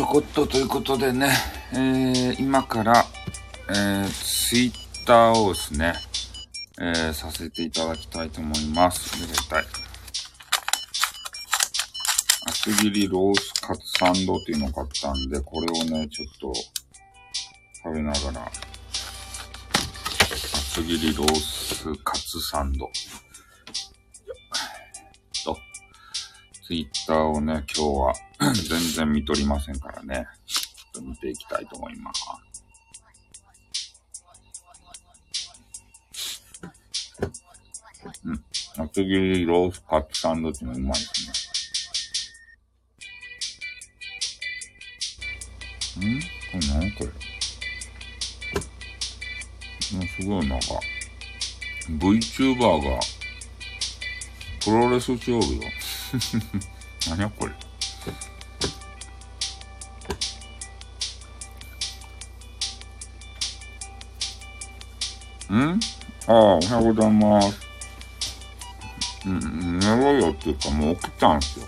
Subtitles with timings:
[0.00, 1.30] ちょこっとということでね、
[1.74, 3.04] えー、今から、
[3.68, 5.92] えー、ツイッターをですね、
[6.80, 9.20] えー、させていただきたいと思います。
[9.20, 9.64] めでたい。
[12.46, 16.54] 厚切りロースカツサンドっていうのを買ったんで、これをね、ちょっと
[17.84, 18.50] 食べながら、
[20.30, 22.90] 厚切りロースカツサンド。
[26.70, 28.14] ツイッターをね、今日は
[28.54, 32.24] 全然見とりませんからね、ちょっと見ていきたいと思います。
[38.24, 38.44] うん。
[38.84, 41.26] 厚切りロースカツサンドっていうのうまいです
[45.98, 46.06] ね。
[46.06, 47.10] んこれ何これ
[49.98, 50.66] もうすごいなんか、
[51.98, 53.00] VTuber が、
[54.64, 55.62] プロレスしよるよ。
[57.08, 57.52] 何やこれ。
[65.52, 65.80] ん？
[66.26, 67.60] ああ、おはようございます。
[69.26, 71.66] うん、寝ろよっていうかもう起きたんすよ。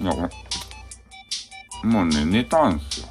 [0.00, 0.14] いや、
[1.84, 3.08] もうね、寝たんすよ。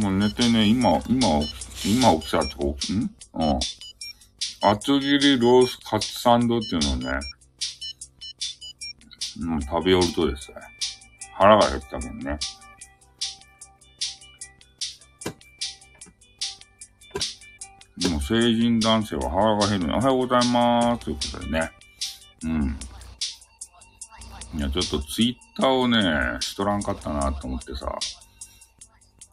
[0.00, 1.28] もう寝てね、今、今、
[1.84, 3.10] 今起きたって起き、ん？
[3.34, 3.58] うん。
[4.62, 7.20] 厚切りロースカツサンドっていうのをね、
[9.44, 10.56] もう食べよるとですね、
[11.34, 12.38] 腹が減ったけんね。
[17.98, 21.04] でも成人男性は腹が減るのおはようございます。
[21.04, 21.70] ということでね。
[22.44, 22.78] うん。
[24.54, 27.86] いや、ちょっとツイッターをね、しとらんかったなと思ってさ、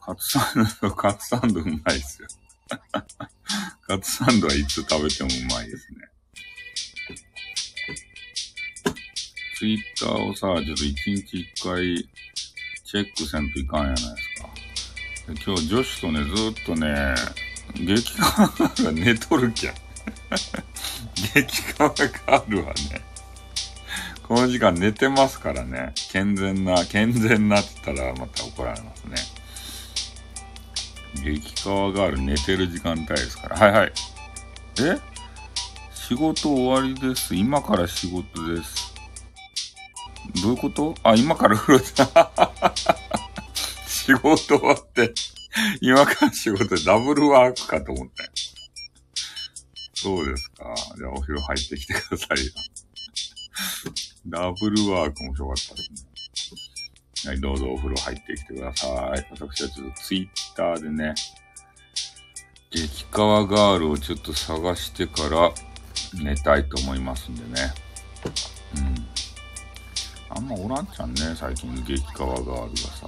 [0.08, 2.28] カツサンド、カツサンドうまいっすよ。
[3.86, 5.98] カツサンドはいつ食べてもうまいですね。
[9.58, 12.08] ツイッターをさ、ちょっと一日一回
[12.86, 14.50] チェックせんといかんやないですか。
[15.44, 17.14] 今日女子とね、ずっとね、
[17.74, 18.46] 激化
[18.84, 19.74] が寝とるきゃ。
[21.34, 21.94] 激化が
[22.28, 23.02] あるわね。
[24.22, 25.92] この時間寝てますからね。
[26.10, 29.37] 健全な、健全なって言ったらまた怒られますね。
[31.14, 33.56] 激川ガール寝てる時間帯ですから。
[33.56, 33.92] はいはい。
[34.80, 34.98] え？
[35.92, 37.34] 仕事終わりです。
[37.34, 38.94] 今から仕事です。
[40.42, 40.94] どういうこと？
[41.02, 42.40] あ、今から風呂だ。
[43.86, 45.12] 仕事終わって、
[45.80, 48.24] 今から仕事でダブルワークかと思った。
[49.94, 50.74] そうですか。
[50.96, 52.52] じゃあお風呂入ってきてくださいよ。
[54.26, 56.07] ダブルワーク面白かったですね。
[57.26, 58.86] はい、どうぞお風呂入ってきてくださ
[59.16, 59.26] い。
[59.30, 61.14] 私はちょっとツイッターでね、
[62.70, 65.52] 激川ガールをちょっと探してから
[66.22, 67.72] 寝たいと思いますんでね。
[68.76, 70.36] うん。
[70.36, 73.06] あんまおらんちゃんね、最近激川ガールがさ。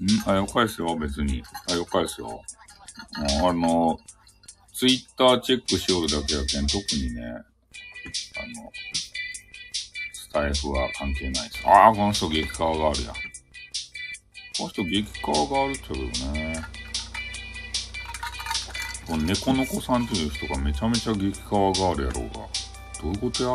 [0.00, 1.42] んあ、よかいですよ、別に。
[1.70, 2.42] あ、よかいですよ。
[3.44, 3.98] あの、
[4.72, 7.42] ツイッターチェックしよるだけやけん、特にね、あの、
[10.30, 11.66] スタイフは関係ないです。
[11.66, 13.12] ああ、この人激川ガールや。
[14.56, 16.62] この人激川ガールって言うよね。
[19.08, 22.32] この猫の子さんっていう人がめちゃめちゃ激川ガールやろうが。
[23.02, 23.48] どういうことや？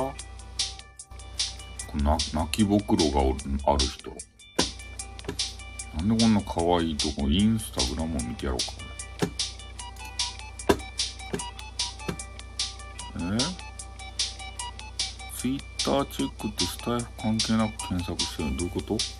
[1.87, 4.11] こな泣きぼくろがおるある人。
[5.95, 8.65] なんでこんな可愛いとこ、インスタグラムを見てやろうか。
[13.61, 13.64] え？
[15.45, 18.57] ツイッターチェックってスタイフ関係なく検索してるの？
[18.57, 18.97] どういうこと？
[18.97, 19.15] ス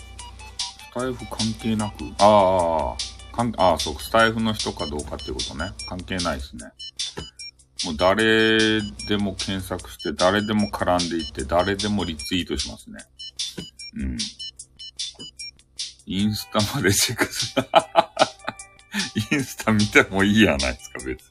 [0.92, 2.04] タイフ関係なく？
[2.18, 2.96] あ
[3.32, 5.72] あ、かん、ああ、そう、スタイフの人かどうかっていうことね。
[5.88, 6.66] 関係ないですね。
[7.86, 13.06] もう誰でも検索して、誰でも絡んでいって、誰でもリツイートしますね。
[13.98, 14.18] うん。
[16.08, 17.68] インスタまでチェックする。
[19.32, 21.22] インスタ見てもいいやないですか、別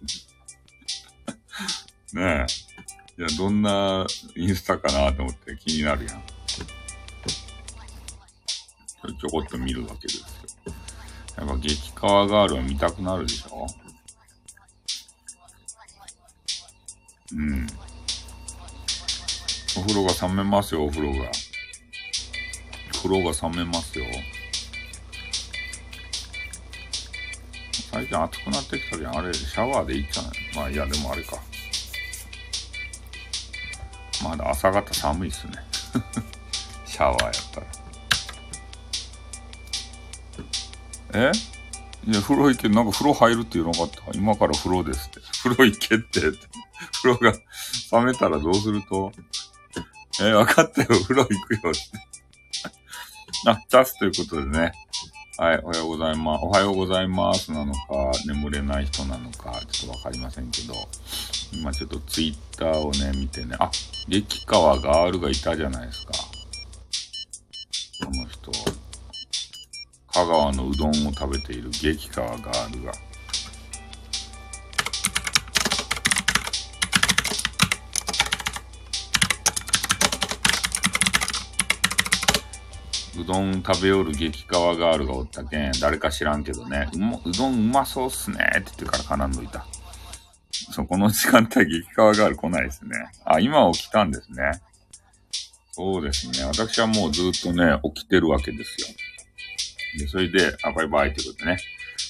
[2.15, 2.21] に。
[2.21, 2.74] ねえ。
[3.17, 6.23] いや、どんなインスタかなと思って気になるやん。
[9.21, 10.25] ちょこっと見るわけですよ。
[11.37, 13.67] やっぱ激川ガールは見たくなるでしょ？
[17.33, 17.67] うん。
[19.77, 21.31] お風呂が冷めますよ、お風呂が。
[23.03, 24.07] 風呂が冷めますよ。
[27.93, 29.19] 最近暑くなってきたじゃん。
[29.19, 31.39] あれ、シャワーでいいっちゃないまあ、いや、でもあれか。
[34.25, 35.53] まだ朝方寒いっすね。
[36.87, 37.67] シャワーやったら。
[41.31, 41.33] え？
[42.07, 44.03] いや、風呂行け、なんか風呂入るって言うのかった。
[44.15, 45.21] 今から風呂ですって。
[45.43, 46.39] 風呂行けってって。
[47.03, 47.33] 風呂が
[47.93, 49.13] 冷めたらどうすると？
[50.21, 50.89] えー、分かったよ。
[50.89, 51.81] 風呂行くよって。
[53.51, 54.73] あ、チャスということでね。
[55.37, 56.45] はい、おはようございます。
[56.45, 57.79] おはようございますなのか、
[58.25, 60.75] 眠れない人なのか、ちょっとわかりませんけど、
[61.53, 63.69] 今ちょっとツイッターをね、見てね、あ、
[64.07, 66.13] 激川ガールがいたじゃないですか。
[68.05, 68.53] この人。
[70.13, 72.93] 香川のうどんを食べている激川ガールが。
[83.23, 89.67] うどん食べよる激川ガールがおったけん、誰か知らんけどね、うもうどんうまそうっすねって言ってから絡んどいた。
[90.73, 92.91] そこの時間帯激川ガール来ないですね。
[93.25, 94.61] あ、今起きたんですね。
[95.73, 96.45] そうですね。
[96.45, 98.87] 私はもうずっとね、起きてるわけですよ。
[99.99, 101.59] で、それで、あ、バイバイってことでね。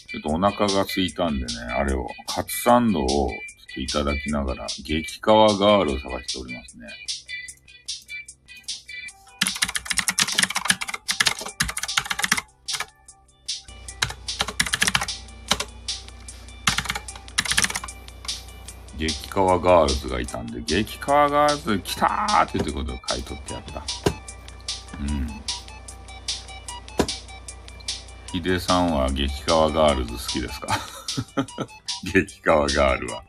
[0.08, 6.88] ちょっとお腹が空いたんでね、あれを、カツサンドをちょっといただきながら、激川ガールを探しておりますね。
[19.06, 23.82] 激川ガールズがいたんで、激川ガールズ来たーっていうことを買い取ってやった。
[25.00, 25.28] うん。
[28.32, 30.80] ヒデさんは激川ガールズ好きですか？
[32.12, 33.22] 激川ガールは。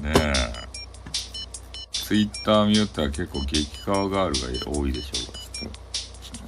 [0.00, 0.32] ねえ。
[1.92, 5.74] ツイッター見よったら結構激川ガールが多いでしょうが、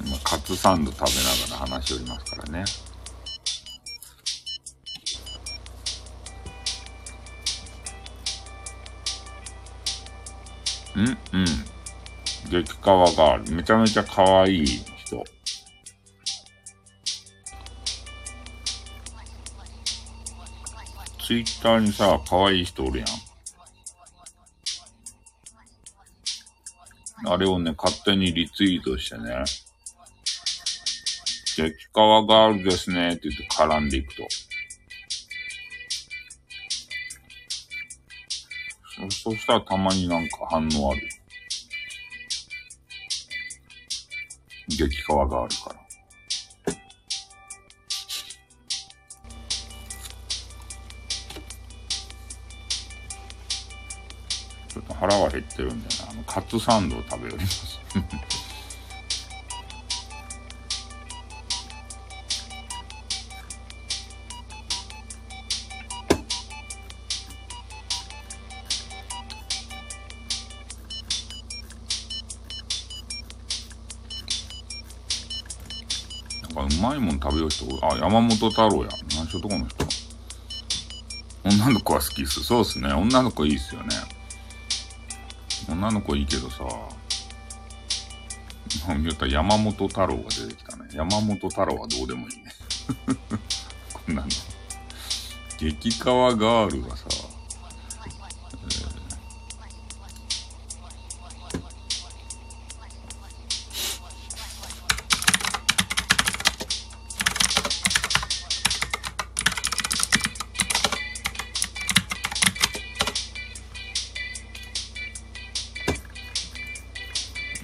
[0.06, 2.64] 今カツサンド食べながら話しておりますからね。
[10.96, 11.46] うんうん。
[12.50, 13.52] 激川ガール。
[13.52, 15.24] めちゃめちゃ可愛い人。
[21.24, 23.08] ツイッターにさ、可愛い人おるやん。
[27.24, 29.44] あれをね、勝手にリツイートしてね。
[31.56, 34.26] 激川ガールですねって言って絡んでいくと。
[39.10, 41.08] そそしたらたまになんか反応ある。
[44.68, 45.82] 激川があるから。
[54.68, 57.78] ちょっと腹は減ってるんだよな、あの、カツサンドを食べよります。
[77.82, 78.88] あ、山本太郎や。
[79.16, 79.84] 何しよとこの人。
[81.44, 82.44] 女の子は好きっす。
[82.44, 82.92] そうっすね。
[82.92, 83.88] 女の子いいっすよね。
[85.68, 86.64] 女の子いいけどさ、
[88.88, 90.88] 言ったら山本太郎が出てきたね。
[90.92, 92.44] 山本太郎はどうでもいいね。
[93.92, 94.28] こんなの。
[95.58, 97.04] 激川ガールがさ、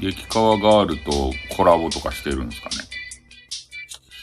[0.00, 2.76] 激川ガールとコラボとかしてるんですかね。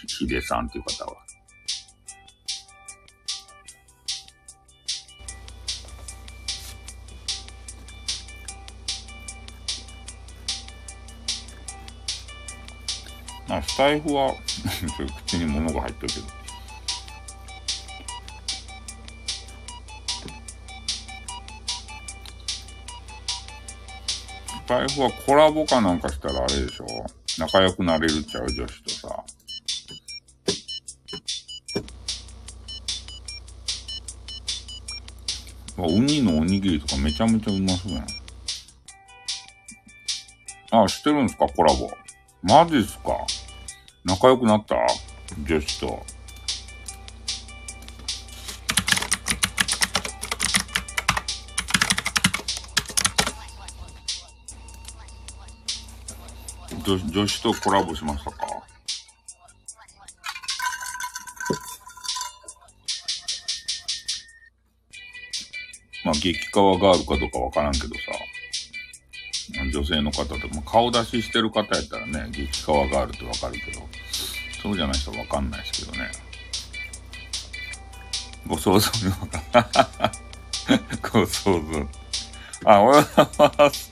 [0.07, 1.17] ヒデさんっていう方は。
[13.47, 14.33] まあ、スタイフは
[15.27, 16.44] 口に物が入ってるけど。
[24.67, 26.85] 財布はコラボかなんかしたらあれでしょ？
[27.37, 29.23] 仲良くなれるっちゃう女子とさ。
[35.77, 38.05] ウニのおにぎりとかめちゃめちゃうまそうやん。
[40.83, 41.47] あ、してるんですか？
[41.47, 41.91] コラボ。
[42.41, 43.25] マジっすか？
[44.03, 44.75] 仲良くなった？
[45.43, 46.03] 女子と。
[56.85, 58.37] 女女子とコラボしましたか？
[66.03, 68.01] まあ、激川ガールかどうかわからんけどさ、
[69.73, 73.81] 女性の方とか、顔出ししてる方やったらね、激川ガールってわかるけど、
[74.61, 76.11] そうじゃない人はわかんないですけどね。
[78.45, 80.11] ご想像にわか
[81.11, 81.89] ご想像。
[82.65, 83.84] あ、おはようございます。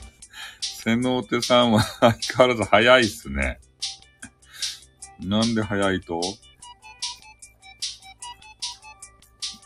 [0.84, 3.58] セノーテさんは相変わらず早いっすね。
[5.18, 6.20] なんで早いと？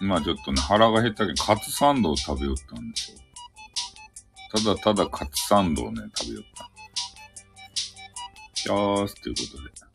[0.00, 3.18] まあちょっとね、腹が減ったけど、カツサンドを食べよったんですよ。
[4.52, 6.44] ただただカツサンドをね、食べよっ
[8.64, 8.72] た。
[8.72, 9.87] よーす、ということで。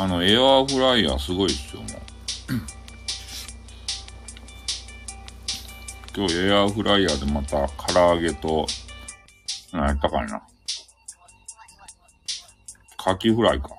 [0.00, 1.90] あの、エアーフライヤーすごいっすよ、もう。
[6.16, 8.66] 今日エアーフライヤーでまた唐揚げと、
[9.72, 10.42] 何やったかいな。
[12.96, 13.76] カキフライか。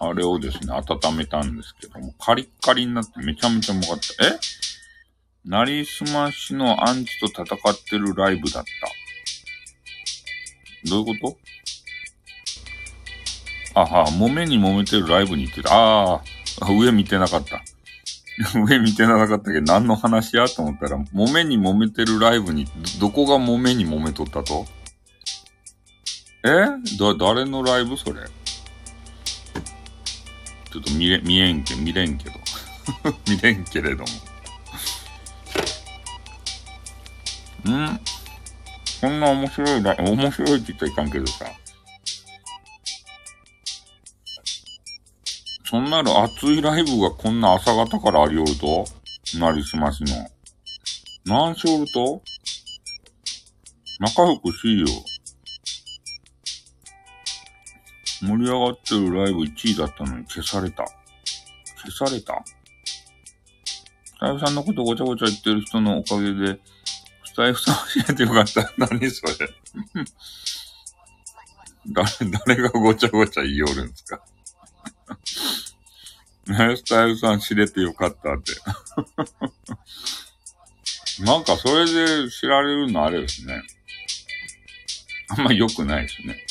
[0.00, 4.26] あれをですね、温めたんですけども、カリッカリになってめちゃめちゃうまかった。
[4.26, 4.40] え？
[5.44, 7.48] なりすましのアンチと戦っ
[7.84, 8.70] てるライブだった。
[10.90, 11.38] どういうこと？
[13.74, 15.74] あは、揉めに揉めてるライブに行ってた。
[15.74, 16.22] ああ、
[16.70, 17.62] 上見てなかった。
[18.58, 22.66] 上見てなかったけど、何の話やと思ったら、揉めに揉めてるライブに、
[23.00, 24.66] どこが揉めに揉めとったと？
[26.44, 26.48] え？
[26.48, 26.78] だ、
[27.18, 28.20] 誰のライブそれ？
[30.70, 32.34] ちょっと見れ、見えんけ、見れんけど。
[33.30, 34.04] 見れんけれど
[37.66, 37.76] も。
[37.76, 38.00] ん？
[39.00, 41.46] こんな面白いライ、面白いって言ったらいかんけどさ。
[45.94, 48.84] なの熱いライブがこんな朝方からありよると？
[49.38, 50.28] なりすましの。
[51.24, 52.20] 何しおると？
[54.00, 54.86] 仲良くしいよ。
[58.22, 60.84] 盛り上がってるライブ1位だったのに消された。
[61.84, 62.42] 消された？
[64.04, 66.58] スタイフさんのことごちゃごちゃ言ってる人のおかげで、
[67.24, 68.72] スタイフさん教えてよかった。
[68.78, 69.32] 何それ？
[71.86, 72.08] 誰、
[72.46, 74.20] 誰がごちゃごちゃ言いよるんですか？
[76.46, 78.52] ね、スタイルさん知れてよかったって。
[81.24, 83.62] なんかそれで知られるのあれですね。
[85.28, 86.44] あんま良くないですね。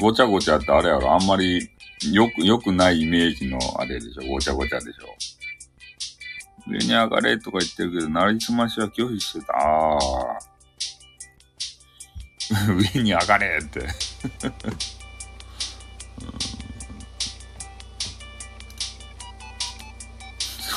[0.00, 1.70] ごちゃごちゃってあれやろ、あんまり
[2.12, 5.16] よく、良くないイメージのあれでしょ、ごちゃごちゃでしょ。
[6.68, 9.52] 上に上がれとか言ってるけど、なりすましは拒否してた。
[9.54, 10.56] ああ。
[12.94, 13.86] 上に上がれって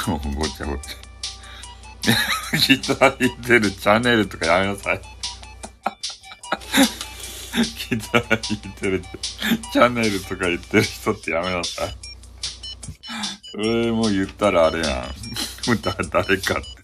[0.09, 1.09] もうごちゃごちゃ。
[2.57, 5.01] ギター弾いてるチャンネルとかやめなさい。
[7.89, 9.01] ギター弾いてる
[9.71, 11.95] チャンネルとか言ってる人ってやめなさい。
[13.51, 15.11] それも言ったらあれや
[15.67, 15.71] ん。
[15.71, 16.79] 歌 誰かって。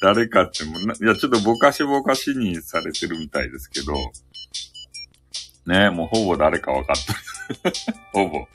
[0.00, 3.94] 誰かってもないや、ちょっとぼかしぼかしにされてるみたいですけど、
[5.66, 7.74] ねえもうほぼ誰か分かってる。
[8.12, 8.48] ほぼ。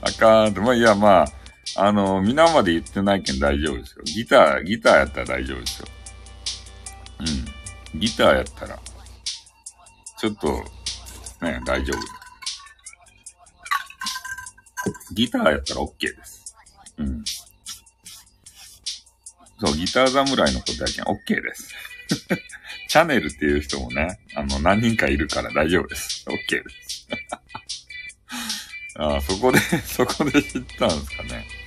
[0.00, 1.32] あかんって、まあ、いや、まあ、
[1.76, 4.02] あの、皆まで言ってないけん大丈夫ですよ。
[4.04, 5.88] ギター、ギターやったら大丈夫ですよ。
[7.94, 8.00] うん。
[8.00, 8.78] ギターやったら、
[10.18, 10.64] ちょっと、
[11.44, 12.22] ね、大丈夫。
[15.14, 16.54] ギターやったら OK です。
[16.98, 17.24] うん。
[19.60, 21.74] そう、ギター侍のことやけん OK です。
[22.88, 26.24] チャネルっていう人もね、あの、何人かいるから大丈夫です。
[26.28, 27.08] OK です。
[28.96, 31.61] ああ、そこで、そこで知ったんですかね。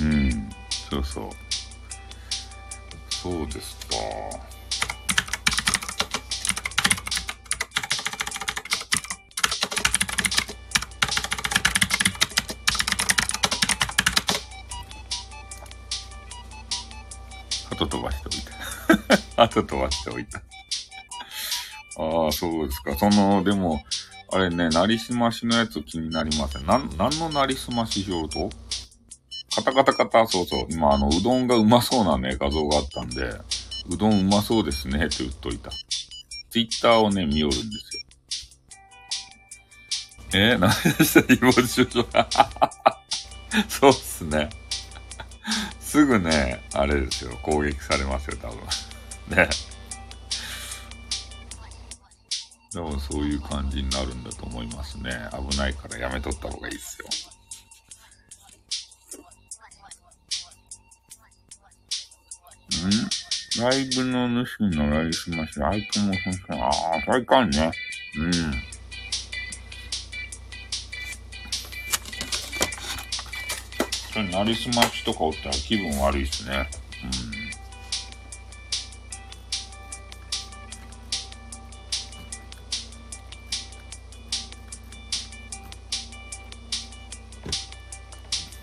[0.00, 0.50] うん、
[0.90, 1.30] そうそう。
[3.10, 3.96] そうですか。
[17.70, 18.42] 後飛ばしておい
[19.36, 19.42] た。
[19.44, 20.38] 後飛ばしておいた。
[20.38, 22.96] ああ、そうですか。
[22.96, 23.82] その、でも、
[24.32, 26.66] あれね、なりすましのやつ気になりません。
[26.66, 28.50] なん、なんのなりすまししようと？
[29.54, 30.66] カタカタカタ、そうそう。
[30.70, 33.22] 今、あの、うどんがうまそうなね、画像があったんで、
[33.88, 35.70] うどんうまそうですね、って言っといた。
[36.50, 38.04] ツイッターをね、見よるんですよ。
[40.36, 42.04] えー、何でした誹謗中傷
[43.68, 44.50] そうっすね。
[45.78, 48.56] すぐね、あれですよ、攻撃されますよ、多分。
[49.36, 49.48] ね。
[52.72, 55.12] でもそういう感じになるんだと思いますね。
[55.48, 57.06] 危ないからやめとった方がいいっすよ。
[63.60, 65.68] ライブの主のライブました。
[65.68, 66.72] アイコンもそ当、ああ、
[67.06, 67.72] 最高ね。
[68.18, 68.32] うん。
[74.12, 76.68] それ、なりすましとかおったら気分悪いっすね。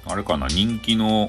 [0.05, 0.11] うん。
[0.11, 1.27] あれかな、人気の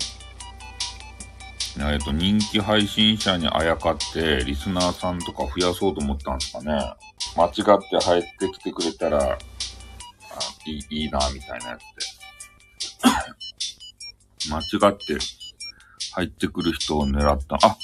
[1.91, 6.95] えっ、と、人気配信者にあやかって、リスナーさんとか増やそうと思ったんですかね。
[7.37, 9.39] 間違って入ってきてくれたら、あ
[10.67, 12.23] いいいいな、みたいなやつで。
[14.51, 15.19] 間違って
[16.15, 17.57] 入ってくる人を狙った。
[17.63, 17.77] あ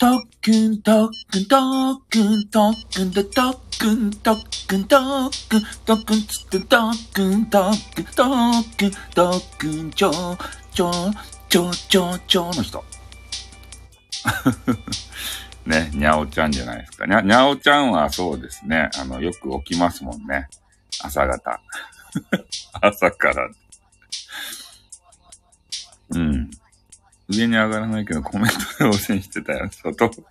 [0.00, 10.10] トックン、トックン、トックン、トックン、トックン、トックン、トックン、トックン、つってトックン、トックン、トックン、トックン、ちょ、
[10.72, 10.90] ちょ、
[11.48, 12.84] ちょ、ちょ、ちょの人。
[15.66, 17.06] ね、にゃおちゃんじゃないですか。
[17.06, 18.90] にゃ、にゃおちゃんはそうですね。
[18.98, 20.48] あの、よく起きますもんね。
[21.02, 21.60] 朝方。
[22.80, 23.48] 朝から。
[26.10, 26.50] うん。
[27.28, 29.68] 上に上がらないけどコメントで応戦してたよ。
[29.70, 30.24] そう、トックン。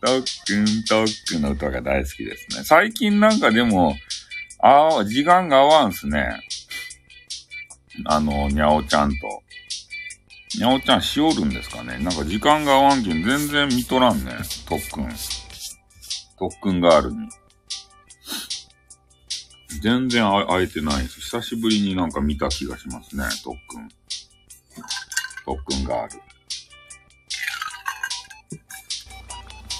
[0.00, 2.64] トックン、トックンの歌が大好きですね。
[2.64, 3.96] 最近なんかでも、
[4.60, 6.40] ああ、時間が合わんすね。
[8.04, 9.42] あの、にゃおちゃんと。
[10.56, 11.98] にゃおちゃんしおるんですかね？
[11.98, 14.32] なんか時間が合わんけん全然見とらんね。
[14.66, 15.08] 特訓。
[16.38, 17.28] 特訓ガールに。
[19.82, 23.88] 全然会えてないし、久しぶりになんか見た気がしますね、特訓。
[25.44, 26.22] 特訓ガール。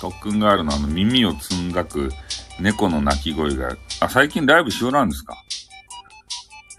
[0.01, 2.11] 特訓ガールのあの耳をつんざく
[2.61, 5.37] 猫の鳴き声が、あ、最近ライブしおらんですか？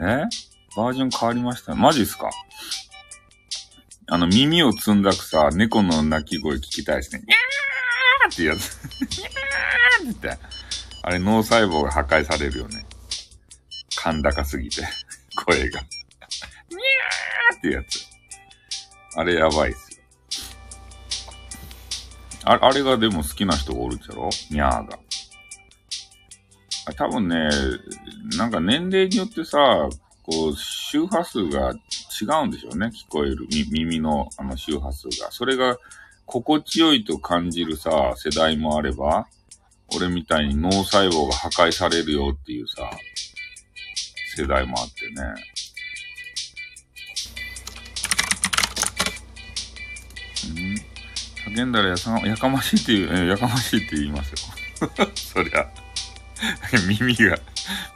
[0.02, 0.24] え？
[0.78, 2.30] バージョン変わりましたマジっすか？
[4.12, 7.24] あの、耳をつんだくさ、猫の鳴き声聞きたいですね。
[7.28, 8.80] にゃーってやつ。
[9.20, 10.38] にゃーって。
[11.04, 12.86] あれ、脳細胞が破壊されるよね。
[14.04, 14.84] 甲高すぎて、
[15.46, 15.80] 声が。
[15.82, 18.00] にゃーってやつ。
[19.16, 20.00] あれやばいっすよ。
[22.46, 24.30] ああれがでも好きな人がおるっちゃろ？
[24.50, 25.00] にゃーが。
[26.96, 27.50] 多分ね、
[28.38, 29.58] なんか年齢によってさ、
[30.30, 32.88] こう、周波数が違うんでしょうね。
[32.88, 33.48] 聞こえる。
[33.72, 35.32] 耳のあの周波数が。
[35.32, 35.78] それが
[36.26, 39.28] 心地よいと感じるさ、世代もあれば、
[39.96, 42.88] 俺みたいに脳細胞が破壊されるよっていうさ、
[44.36, 45.24] 世代もあってね。
[50.48, 54.38] うん叫んだらやさやかましいって言う、やかましいって言いますよ。
[55.16, 55.68] そりゃ。
[56.88, 57.40] 耳が、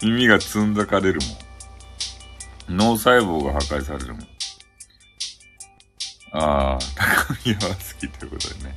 [0.01, 1.42] 耳がつんざかれるもん。
[2.69, 4.27] 脳細胞が破壊されるもん。
[6.31, 6.79] ああ、
[7.27, 8.75] 高宮は好きということでね。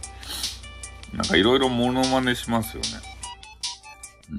[1.15, 2.89] なんかいろいろモノマネしますよね。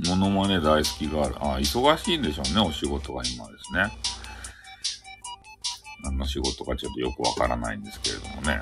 [0.07, 1.35] モノマネ大好きがある。
[1.39, 3.91] ああ、忙しいんでしょうね、お仕事が今ですね。
[6.03, 8.61] 何の仕事かちょっとよくわからないんですけれどもね。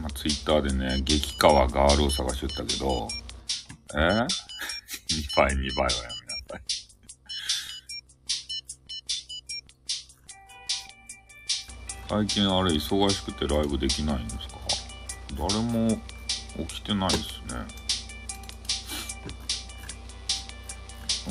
[0.00, 3.08] まあ、ツイッターでね、激川ガールを探しとったけど、
[3.94, 6.81] えー、 ?2 倍、2倍はやめなさい。
[12.12, 14.58] 最近あれ忙しくてライブできないんですか？
[15.34, 15.88] 誰も
[16.68, 17.54] 起きてないですね。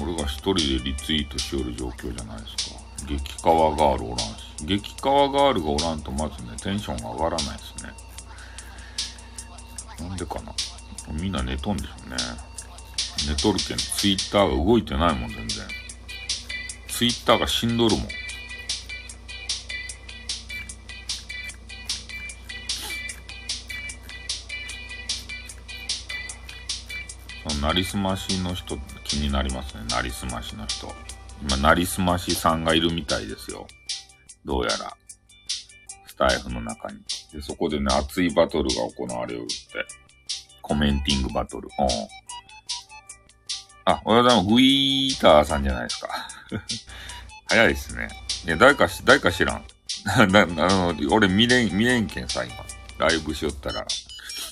[0.01, 2.77] 俺が一人でリツイートしよる状況じゃないですか。
[3.07, 4.25] 激川ガールおらんし。
[4.65, 7.91] 激川ガールがおらんとまずね、テンションが上がらないですね。
[10.07, 10.51] なんでかな？
[11.13, 12.17] みんな寝とんでしょうね。
[13.29, 15.67] 寝とるけん、ツイッターが動いてないもん、全然。
[16.87, 18.07] ツイッターが死んどるもん。
[27.61, 29.83] なりすましの人気になりますね。
[29.91, 30.91] なりすましの人。
[31.43, 33.67] 今、なりすましさんがいるみたいですよ。
[34.43, 34.97] どうやら。
[36.07, 36.97] スタイフの中に。
[37.31, 39.53] で、そこでね、熱いバトルが行われるって。
[40.63, 41.67] コメンティングバトル。
[41.67, 41.87] うん。
[43.85, 44.49] あ、おはようございます。
[44.49, 46.09] グイーターさんじゃないですか。
[47.47, 48.07] 早いですね。
[48.45, 49.65] いや、誰か、誰か知らん。
[50.31, 52.55] な、あの、俺見れん、見れんけんさ、今。
[52.97, 53.85] ライブしよったら。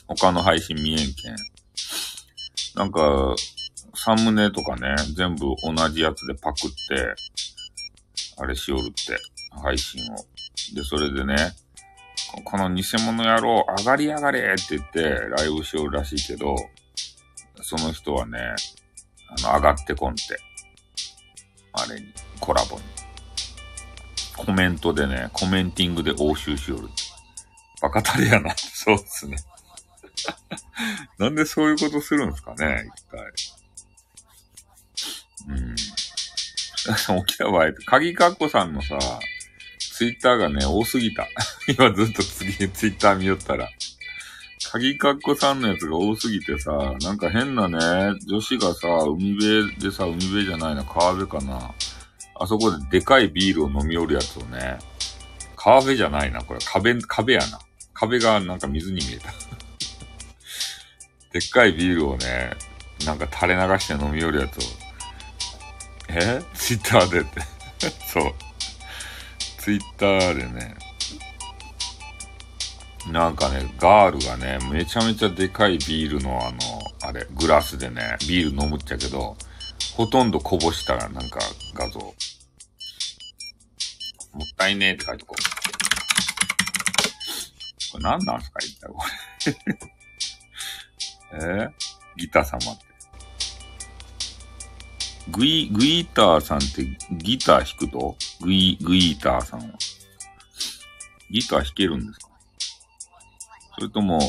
[0.07, 1.35] 他の配信見えんけん。
[2.79, 3.35] なんか、
[3.93, 7.13] サムネとかね、全部同じやつでパクって、
[8.37, 9.17] あれしおるって、
[9.61, 10.15] 配信を。
[10.73, 11.35] で、それでね、
[12.45, 16.55] この偽物野郎、上がり上がれって言って、ライブしおるらしいけど、
[17.61, 18.39] その人はね、
[19.43, 20.39] あの、上がってこんって。
[21.73, 22.07] あれに、
[22.39, 22.83] コラボに。
[24.37, 26.87] コメントでね、コメンティングで応酬しおる。
[27.81, 28.55] バカたれやな。
[28.55, 29.35] そうっすね。
[31.17, 33.21] なんでそういうことするんですかね、一回。
[35.49, 35.75] うん。
[37.25, 38.97] 起きた場合、鍵かっこさんのさ、
[39.77, 41.27] ツイッターがね、多すぎた。
[41.67, 43.69] 今ずっと次、ツイッター見よったら。
[44.71, 47.79] 鍵かっこさんのやつが多すぎてさ、なんか変なね、
[48.27, 51.73] 女子がさ、海辺でさ、海辺じゃないな、川辺かな。
[52.35, 54.79] あそこででかいビールを飲み寄るやつをね、
[55.55, 57.59] 川辺じゃないな、これ壁、壁やな。
[57.93, 59.33] 壁がなんか水に見えた。
[61.31, 62.51] でっかいビールをね、
[63.05, 64.61] なんか垂れ流して飲み寄るやつを。
[66.09, 66.41] え？
[66.55, 67.41] ツイッターでって
[68.11, 68.33] そう。
[69.59, 70.75] ツイッターでね、
[73.11, 76.57] なんかね、ガールがね、めちゃめちゃでかいビールのあの、
[77.01, 79.37] あれ、グラスでね、ビール飲むっちゃけど、
[79.95, 81.39] ほとんどこぼしたらなんか
[81.75, 81.99] 画像。
[81.99, 82.15] も
[84.43, 85.41] ったいねえって書いてこう。
[87.91, 89.03] これ何なんすか一体こ
[89.45, 89.98] れ
[91.33, 91.71] えー、
[92.17, 92.85] ギター様って。
[95.31, 98.15] グイ、グイーターさんってギター弾くと？
[98.41, 99.67] グイ、グイーターさんは。
[101.29, 102.29] ギター弾けるんですか？
[103.75, 104.19] それとも、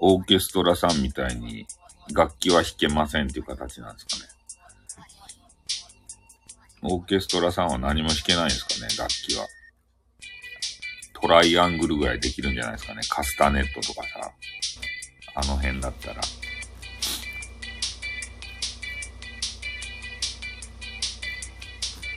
[0.00, 1.66] オーケストラさんみたいに
[2.14, 4.30] 楽器は弾けませんっていう形なんですかね？
[6.82, 9.44] オーケストラさんは何も弾けないんですかね、楽器は。
[11.20, 13.00] トライアングルぐらいできるんじゃないですかね？
[13.10, 14.30] カスタネットとかさ。
[15.38, 16.20] あの辺だったら。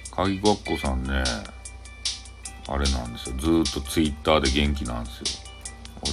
[0.10, 1.24] 鍵ごっこさんね、
[2.68, 3.36] あれなんですよ。
[3.38, 5.26] ずーっとツイッターで元気なんですよ。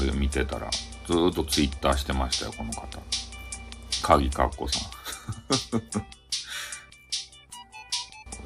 [0.03, 0.71] 俺見てたら。
[1.07, 2.87] ずーっとツイッターしてましたよ、この方。
[4.03, 4.79] 鍵かっこさ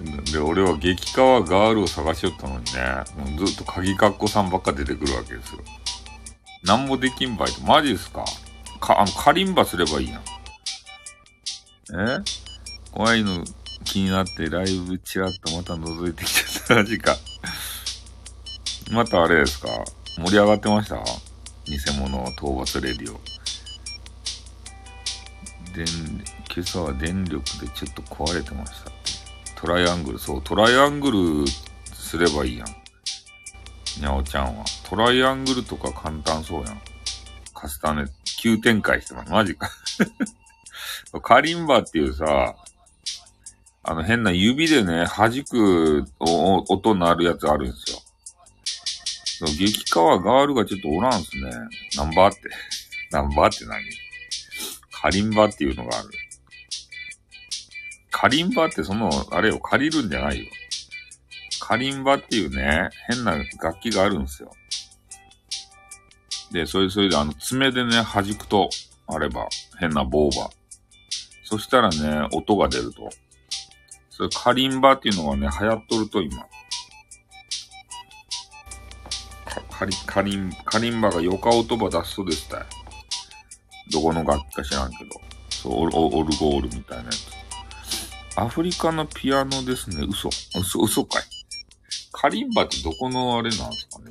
[0.01, 0.25] ん。
[0.31, 5.61] で、俺は激川ガールを探しよったのにね、もうずっと鍵かっこさんばっか出てくるわけですよ。
[6.63, 7.61] なんもできんばいと。
[7.63, 8.25] マジっすか？
[8.83, 10.21] か、あの、カリンバすればいいやん。
[10.21, 10.25] え？
[12.91, 13.45] 怖いの
[13.85, 17.17] 気になってライブチラッとまた覗いてきちゃったマジか。
[18.93, 19.69] またあれですか？
[20.19, 20.97] 盛り上がってました？
[21.65, 23.21] 偽物討伐レディオ。
[25.75, 25.87] 電、
[26.55, 28.91] 今朝は電力でちょっと壊れてました
[29.59, 31.11] トライアングル、そう、トライアング
[31.45, 31.51] ル
[31.95, 32.67] すればいいやん。
[34.01, 34.65] にゃおちゃんは。
[34.85, 36.81] トライアングルとか簡単そうやん。
[37.63, 38.07] カスタネ、
[38.41, 39.31] 急展開してます。
[39.31, 39.71] マジか
[41.23, 42.57] カリンバっていうさ、
[43.85, 48.03] あの変な指でね、弾く音鳴るやつあるんですよ。
[49.57, 51.53] 激川ガールがちょっとおらんすね。
[51.97, 52.41] ナンバーって。
[53.13, 53.81] ナンバーって何？
[54.91, 56.09] カリンバっていうのがある。
[58.11, 60.51] カリンバってその、あれを借りるんじゃないよ。
[61.61, 64.51] カリンバっていうね、変な楽器があるんですよ。
[66.53, 68.69] で、それそれであの爪でね、弾くと、
[69.07, 70.51] あれば、変な棒が。
[71.45, 73.11] そしたらね、音が出ると。
[74.11, 76.47] それカリンバっていうのがね、流行っとると今。
[79.71, 82.65] カリ、カリン、カリンバがよか音ば出すとですた
[83.91, 85.11] どこの楽器か知らんけど。
[85.51, 87.29] そう、オルオルゴールみたいなやつ。
[88.37, 90.07] アフリカのピアノですね。
[90.09, 90.29] 嘘。
[90.59, 91.23] 嘘、嘘かい。
[92.13, 94.11] カリンバってどこのあれなんですかね。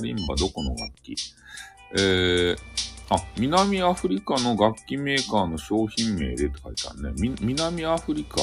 [0.00, 1.16] カリンバどこの楽器？
[1.92, 2.56] えー、
[3.10, 7.20] あ、南アフリカの楽器メーカーの商品名でって書いてあるね。
[7.20, 8.36] み、南アフリカ。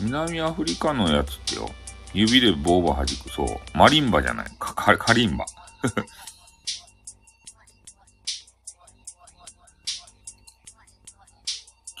[0.00, 1.70] 南アフリカのやつってよ。
[2.12, 3.30] 指でボーバー弾く。
[3.30, 3.60] そう。
[3.76, 4.46] マリンバじゃない。
[4.58, 5.46] か、か、カリンバ。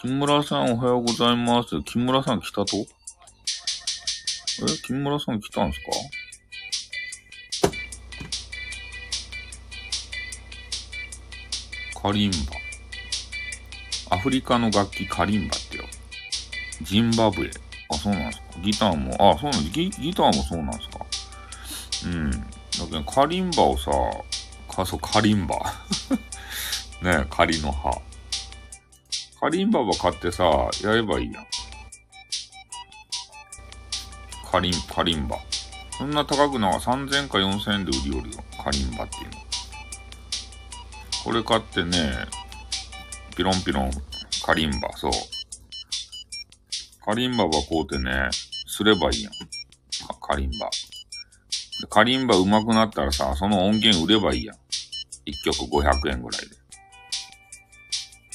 [0.00, 1.82] 木村さんおはようございます。
[1.82, 2.76] 木村さん来たと？
[2.76, 2.86] え
[4.86, 5.86] 木村さん来たんすか？
[12.00, 14.16] カリンバ。
[14.16, 15.84] アフリカの楽器カリンバってよ。
[16.82, 17.50] ジンバブエ。
[17.90, 18.44] あ、そうなんですか。
[18.60, 19.72] ギターも、あ、そうなんです。
[19.72, 21.06] ギギターもそうなんですか。
[22.06, 22.30] うん。
[22.30, 22.38] だ
[22.84, 23.90] けど、カリンバをさ、
[24.72, 25.56] か、そう、カリンバ。
[27.02, 28.00] ね仮の葉。
[29.40, 30.44] カリンバば買ってさ、
[30.84, 31.46] やればいいやん。
[34.52, 35.36] カリン、カリンバ。
[35.96, 38.44] そんな高くな3000か4000円で売りよるよ。
[38.62, 39.47] カリンバっていうの。
[41.28, 42.24] これ買ってね、
[43.36, 43.90] ピロンピロン、
[44.46, 45.12] カリンバ、そう。
[47.04, 48.30] カリンバばこうてね、
[48.66, 49.32] すればいいやん。
[50.22, 50.70] カリンバ。
[51.90, 54.56] カリンバ上手くなったらさ、その音源売ればいいやん。
[55.26, 56.56] 一曲500円ぐらいで。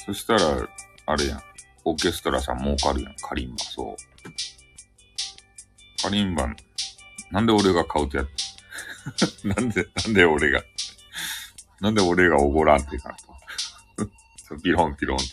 [0.06, 0.68] そしたら、
[1.06, 1.42] あれやん。
[1.84, 3.16] オーケストラさん儲かるやん。
[3.16, 3.96] カリンバ、そう。
[6.00, 6.46] カリンバ、
[7.32, 8.32] なんで俺が買うとやって。
[9.48, 10.62] なんで、なんで俺が？
[11.80, 13.14] なんで俺がおごらんってか
[14.46, 14.56] と。
[14.62, 15.26] ピロンピロンって。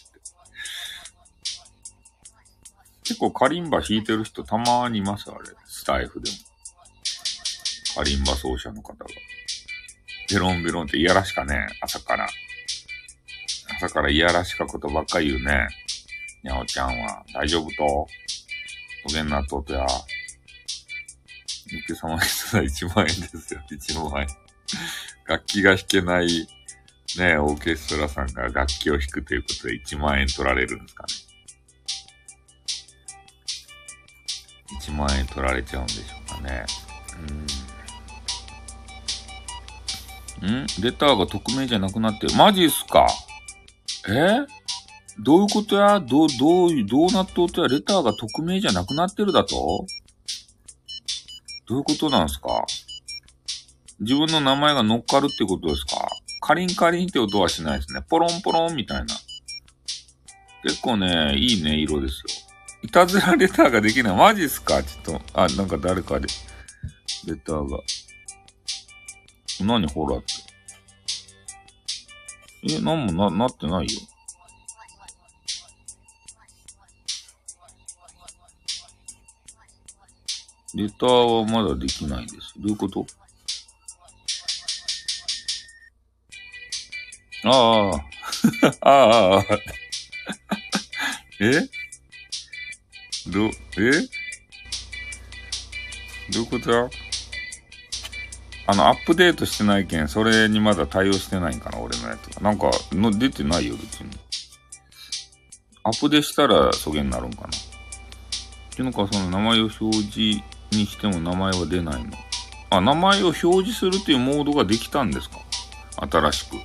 [3.04, 5.40] 結構カリンバ弾いてる人たまにいますあれ。
[5.66, 6.38] スタイフでも。
[7.96, 9.06] カリンバ奏者の方が。
[10.32, 12.30] ベロンベロンっていやらしかね、朝から。
[13.76, 15.68] 朝からいやらしかことばっかり言うね。
[16.44, 17.24] にゃおちゃんは。
[17.34, 18.08] 大丈夫と？
[19.10, 19.86] おげんなとうとや。
[21.72, 23.62] 肉様にしたら1万円ですよ。
[23.70, 24.28] 1万円。
[25.28, 26.48] 楽器が弾けない
[27.18, 31.10] ね、オーケストラさんが楽器を弾くということで1万円取られるんですかね。
[34.82, 36.04] 1万円取られちゃうんでしょ
[36.38, 36.66] うかね。
[40.42, 40.62] うん。
[40.64, 40.66] ん？
[40.80, 42.36] レターが匿名じゃなくなってる。
[42.36, 43.08] マジっすか？
[44.10, 44.40] え？
[45.20, 46.00] どういうことや？
[46.00, 47.68] どう、どう、どうなっとうとや？
[47.68, 49.86] レターが匿名じゃなくなってるだと？
[51.68, 52.66] どういうことなんすか？
[54.02, 56.08] 自分の名前が乗っかるってことですか？
[56.42, 58.02] カリンカリンって音はしないですね。
[58.10, 59.16] ポロンポロンみたいな。
[60.64, 62.26] 結構ね、いいね、色ですよ。
[62.82, 64.18] いたずらレターができない。
[64.18, 64.82] マジっすか？
[64.82, 66.28] ちょっと、あ、なんか誰かで、
[67.28, 67.78] レターが。
[69.64, 70.26] 何ほらって。
[72.74, 74.00] え、なんもな、なってないよ。
[80.74, 82.54] レターはまだできないです。
[82.58, 83.06] どういうこと？
[87.44, 87.92] あ
[88.82, 88.90] あ。
[88.90, 89.44] ああ。
[91.40, 91.62] え
[93.28, 93.92] ど、え
[96.32, 96.90] どういうことや
[98.68, 102.42] あの、アップデートしてないけん、それにまだ対応してないんかな、俺のやつが。
[102.42, 104.10] なんか、の、出てないよ、別に。
[105.84, 107.48] アップデしたら、そげになるんかな。
[107.48, 107.50] っ
[108.74, 112.12] ていうのか、その名前を表示にしても名前は出ないの。
[112.70, 115.40] あ、名前を表示するっていうモードができたんですか
[116.10, 116.56] 新しく。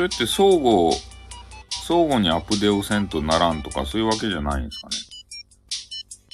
[0.00, 0.92] それって相互、
[1.86, 4.96] 相互にアップデートせんとならんとかそういうわけじゃないんですかね。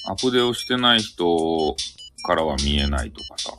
[0.05, 1.75] アップデートしてない人
[2.23, 3.51] からは見えないとかさ。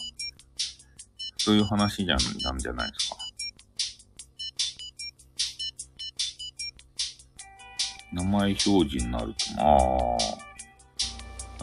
[1.36, 3.16] そういう話じゃ、なんじゃないですか。
[8.14, 9.76] 名前表示になると、まあ、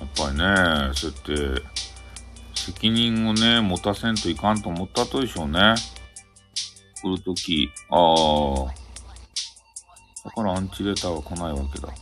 [0.01, 1.63] やっぱりね、そうやって、
[2.53, 5.73] 責任をね、持たせんといかんと思ったとでしょうね。
[7.05, 8.65] 来るとき、ああ、
[10.23, 11.87] だからアンチレターが来ないわけだ。
[11.87, 11.93] だ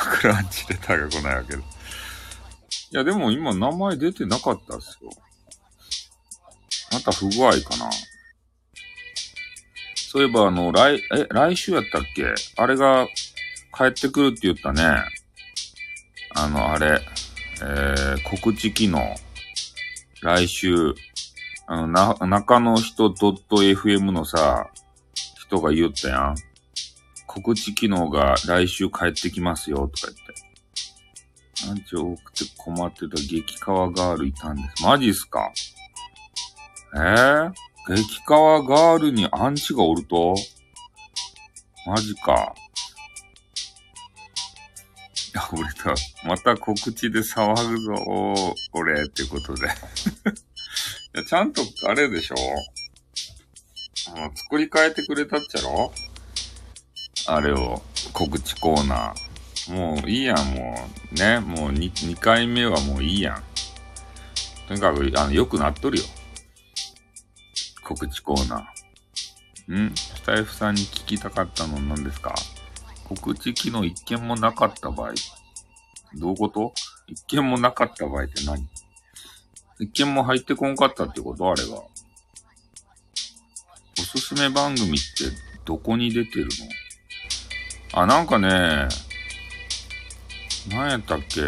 [0.00, 1.58] からアンチレターが来ないわけだ。
[1.58, 1.62] い
[2.92, 5.10] や、でも今名前出てなかったっすよ。
[6.92, 7.90] また不具合かな。
[9.94, 12.24] そういえばあの、来、え、来週やったっけ？
[12.56, 13.06] あれが
[13.76, 14.82] 帰ってくるって言ったね。
[16.34, 17.02] あの、あれ、
[17.62, 19.14] えー、告知機能。
[20.22, 20.94] 来週、
[21.72, 24.66] あの、な、中の人 .fm のさ、
[25.14, 26.34] 人が言ったやん。
[27.28, 31.70] 告知機能が来週帰ってきますよ、とか言って。
[31.70, 34.82] アンチ多くて困ってた激川ガールいたんです。
[34.82, 35.52] マジっすか？
[36.96, 37.52] えー、
[37.94, 40.34] 激川ガールにアンチがおると？
[41.86, 42.52] マジか。
[45.32, 45.94] いや、俺と、
[46.26, 47.94] また告知で騒ぐぞ、
[48.72, 49.68] 俺、ってことで。
[51.14, 52.36] いや、ちゃんと、あれでしょ？
[54.14, 55.92] あの、作り変えてくれたっちゃろ？
[57.26, 59.74] あれを、告知コーナー。
[59.74, 61.14] もういいやん、もう。
[61.14, 63.42] ね、もう 2, 2回目はもういいやん。
[64.68, 66.04] とにかく、あの、良くなっとるよ。
[67.82, 69.90] 告知コーナー。
[69.90, 69.94] ん？
[69.96, 72.34] スタイフさんに聞きたかったの何ですか？
[73.04, 75.12] 告知機能一件もなかった場合、
[76.14, 76.72] どういうこと？
[77.08, 78.68] 一件もなかった場合って何？
[79.80, 81.50] 一件も入ってこんかったってこと？
[81.50, 81.76] あれが。
[83.98, 84.98] おすすめ番組って
[85.64, 86.44] どこに出てる
[87.94, 88.00] の？
[88.02, 88.88] あ、なんかね、
[90.68, 91.40] 何やったっけ？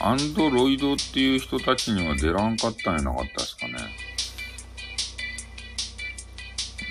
[0.00, 3.74] アンドロイドっていう人たちには出らんかったんやなかったですかね。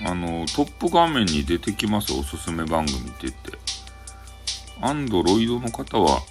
[0.06, 3.52] あの、トップ画面に出てきます、おすすめ番組って言って。
[4.82, 6.22] アンドロイドの方は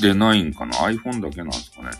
[0.00, 1.90] 出ないんかな ?iPhone だけなんですかね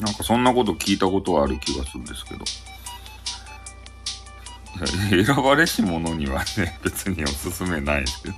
[0.00, 2.44] なんかそんなこと聞いたことはある気がするんですけど。
[5.24, 8.34] 選ばれし者にはね、 別におすすめないですけど。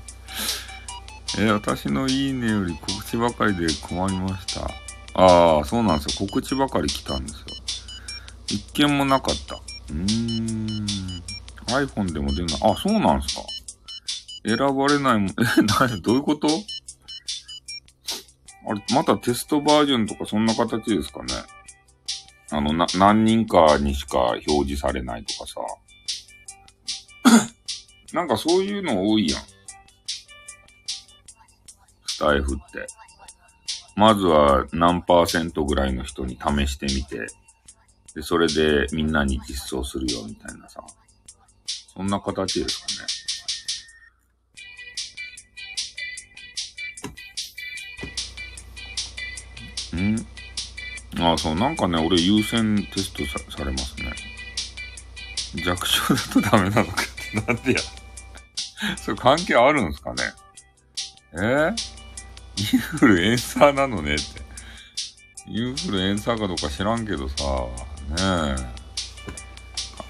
[1.40, 4.62] え私のいいねより告知ばかりで困りました。
[5.14, 6.26] ああ、そうなんですよ。
[6.28, 7.46] 告知ばかり来たんですよ。
[8.46, 9.56] 一件もなかった。
[9.56, 10.86] うーん。
[11.66, 12.60] iPhone でも出ない。
[12.62, 13.42] あ、そうなんですか。
[14.46, 15.28] 選ばれないもん。
[15.28, 16.48] え、な、どういうこと？
[18.68, 21.32] あれ、またテストバージョンとかそんな形ですかね。
[22.50, 25.60] あの、な、何人かにしか表示されないとかさ。
[28.12, 29.42] なんかそういうの多いやん。
[32.06, 32.86] スタイフって。
[33.96, 37.26] まずは何パーセントぐらいの人に試してみて、
[38.14, 40.84] で、それでみんなに実装するよみたいなさ。
[41.66, 43.17] そんな形ですかね。
[51.20, 54.12] ああ、そう、なんかね、俺優先テストさされますね。
[55.64, 57.80] 弱小だとダメなのかって、なんでや。
[58.96, 60.22] それ関係あるんすかね？
[61.34, 61.36] え？
[61.36, 61.74] ー、
[62.74, 64.42] インフルエンサーなのねって。
[65.48, 67.34] インフルエンサーかどうか知らんけどさ、
[68.10, 68.78] ねえ。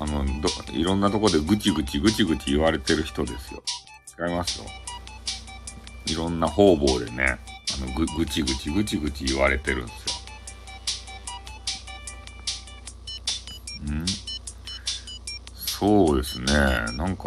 [0.01, 3.63] あの、ど、いろんなとこでぐちぐちぐちぐち言われてる人ですよ。
[4.19, 4.67] 違いますよ。
[6.07, 7.39] いろんな方々でね、
[7.83, 10.18] あの、ぐ、ぐちぐちぐちぐち言われてるんですよ。
[13.85, 14.07] ん
[15.79, 16.53] そうですね。
[16.97, 17.27] なんか、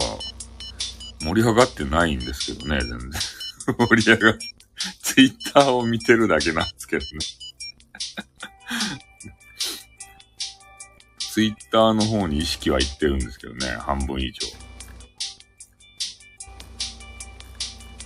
[1.21, 3.11] 盛り上がってないんですけどね、全然。
[3.77, 4.37] 盛り上がっ、
[5.01, 7.09] ツイッターを見てるだけなんですけどね。
[11.17, 14.47] ツイッターの方に意識は行ってるんですけどね、半分以上。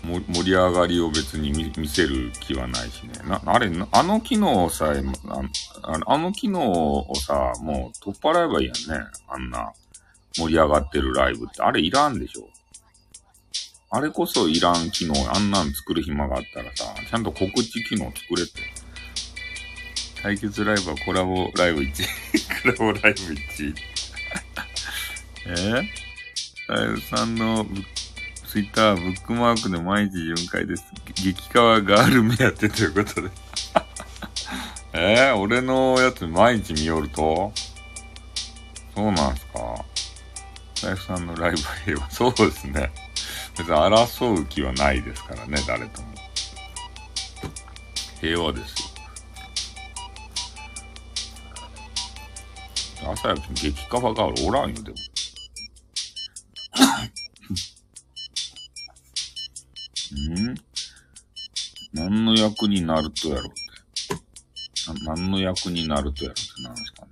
[0.06, 3.14] 盛り上がりを別に見せる気はないしね。
[3.26, 5.04] な、あれ、あの機能さえ、
[5.84, 9.08] ああの機能をさ、もう取っ払えばいいやんね。
[9.28, 9.74] あんな
[10.36, 11.62] 盛り上がってるライブって。
[11.62, 12.48] あれいらんでしょ。
[13.92, 18.62] あれこそいらん機能、あんなん作る暇があったらさ、ちゃんと告知機能作れって。
[20.22, 22.04] 対決ライブはコラボライブ1。
[22.76, 23.76] コラボライブ1。
[25.48, 25.52] え？
[25.54, 25.84] ー、
[26.68, 27.66] ライブさんの
[28.56, 30.86] ツイッターブックマークで毎日巡回です。
[31.14, 33.30] 激川ガール目当てということで
[34.96, 37.52] えー、俺のやつ毎日見よると？
[38.96, 39.60] そうなんすか？
[40.76, 42.08] 財布さんのライブ平和。
[42.10, 42.94] そうですね。
[43.58, 46.08] 別に争う気はないですからね、誰とも。
[48.22, 48.72] 平和です
[53.04, 53.12] よ。
[53.12, 54.96] 朝焼き激カファガールおらんよ、でも。
[60.14, 60.56] ん
[61.94, 63.56] 何の役になるとやろうって。
[65.06, 67.12] 何の役になるとやろうって何ですかね。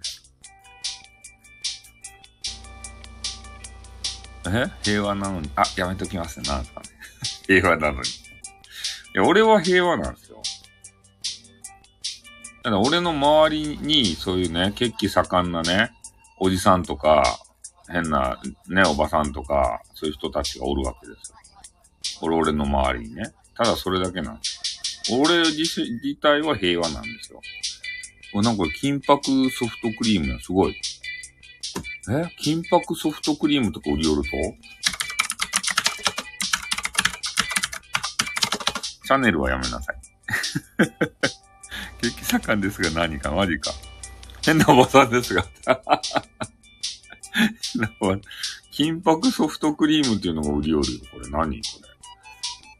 [4.45, 4.69] え？
[4.83, 5.49] 平和なのに。
[5.55, 6.45] あ、やめときますね。
[6.47, 6.87] 何ですかね。
[7.47, 8.09] 平和なのに。
[8.09, 8.11] い
[9.15, 10.41] や、俺は平和なんですよ。
[12.63, 15.91] だから俺の周りに、そういうね、血気盛んなね、
[16.39, 17.39] おじさんとか、
[17.89, 21.37] 変な、ね、おばさんとか、そういう人たちがおるわけですよ。
[22.23, 23.33] 俺、俺の周りにね。
[23.55, 24.59] ただそれだけなんです。
[25.11, 27.41] 俺自自体は平和なんですよ。
[28.31, 30.75] これなんか金箔ソフトクリームや、すごい。
[32.09, 32.25] え？
[32.39, 34.29] 金箔ソフトクリームとか売り寄ると？
[39.05, 39.97] チャンネルはやめなさい。
[42.01, 43.71] 激盛んですが何か、マジか。
[44.45, 45.45] 変なおばさんですが。
[48.71, 50.99] 金箔ソフトクリームっていうのが売り寄るよ。
[51.11, 51.61] これ何？
[51.61, 51.92] これ。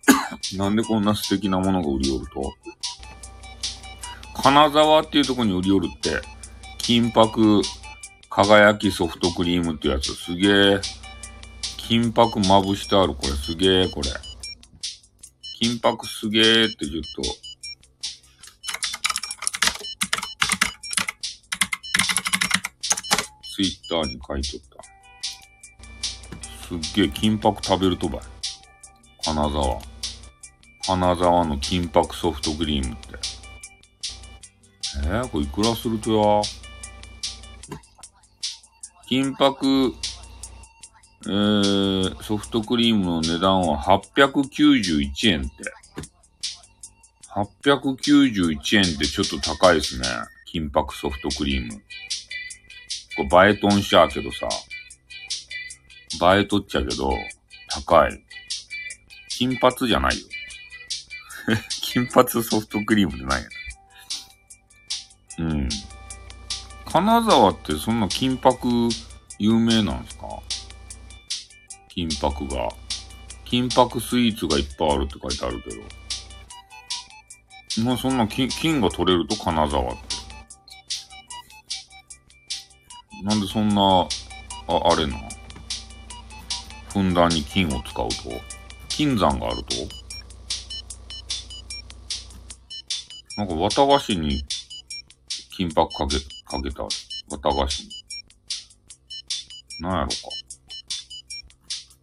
[0.57, 2.55] なんでこんな素敵なものが売り寄ると？
[4.41, 6.21] 金沢っていうとこに売り寄るって、
[6.79, 7.61] 金箔
[8.29, 10.81] 輝きソフトクリームってやつすげえ。
[11.77, 13.13] 金箔まぶしてある。
[13.13, 14.09] これすげえ、これ。
[15.59, 17.21] 金箔すげえってちょっと。
[23.55, 24.84] ツイッターに書いとった。
[26.67, 28.21] すっげえ金箔食べるとばい。
[29.23, 29.92] 金沢。
[30.86, 33.07] 金沢の金箔ソフトクリームって。
[35.05, 36.41] えー、これいくらするとや？
[39.07, 39.93] 金箔、
[41.25, 45.51] えー、ソフトクリームの値段は891円って。
[47.34, 50.05] 891円ってちょっと高いですね。
[50.45, 51.81] 金箔ソフトクリーム。
[53.29, 54.47] これ映えとんしちゃーけどさ。
[56.36, 57.11] 映えとっちゃうけど、
[57.69, 58.23] 高い。
[59.29, 60.27] 金髪じゃないよ。
[61.81, 63.47] 金髪ソフトクリームじゃないや
[65.39, 65.69] うん。
[66.85, 68.67] 金沢ってそんな金箔
[69.39, 70.27] 有名なんですか？
[71.89, 72.69] 金箔が。
[73.45, 75.69] 金箔スイーツがいっぱいあるって書いてあるけ
[77.81, 77.83] ど。
[77.85, 80.01] まあそんな金、金が取れると金沢って。
[83.23, 84.07] なんでそんな、
[84.67, 85.17] あ、あれな。
[86.89, 88.41] ふんだんに金を使うと
[88.87, 90.03] 金山があると？
[93.38, 94.43] なんか綿菓子に
[95.55, 96.84] 金箔かけ、かけた
[97.29, 97.89] 綿菓子に。
[99.81, 100.13] なんやろか。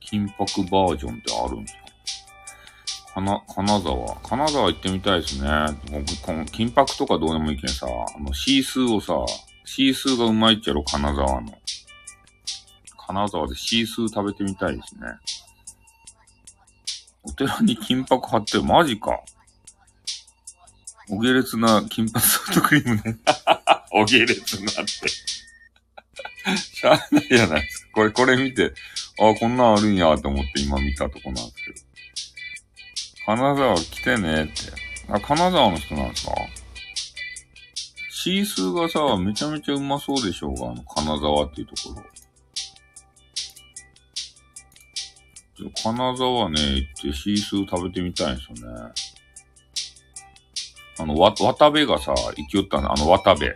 [0.01, 1.81] 金箔バージョンってあるんすか
[3.15, 4.17] かな、金沢。
[4.23, 5.49] 金沢行ってみたいですね。
[6.25, 9.15] この金箔とかどうでもいいけんさ、あの、シースーをさ、
[9.65, 11.59] シースーがうまいっちゃろ、金沢の。
[12.97, 15.03] 金沢でシースー食べてみたいですね。
[17.23, 19.21] お寺に金箔貼ってる、マジか。
[21.11, 23.19] お下劣な金髪ソフトクリームね。
[23.93, 25.09] お下劣なって。
[26.57, 27.89] しゃあないじゃないですか。
[27.95, 28.73] これ、これ見て、
[29.19, 31.79] あ、こんなんあるんやと思って今見たとこなんですけど。
[33.27, 34.53] 金沢来てねって。
[35.09, 36.33] あ、金沢の人なんですか？
[38.13, 42.05] シースーがさ、めちゃめちゃうまそうでしょうが、あの、金沢っていうところ。
[45.83, 48.93] 金沢ね、行ってシースー食べてみたいんですよね。
[51.01, 53.55] あの、わ、渡部がさ、行きよったの、あの渡部。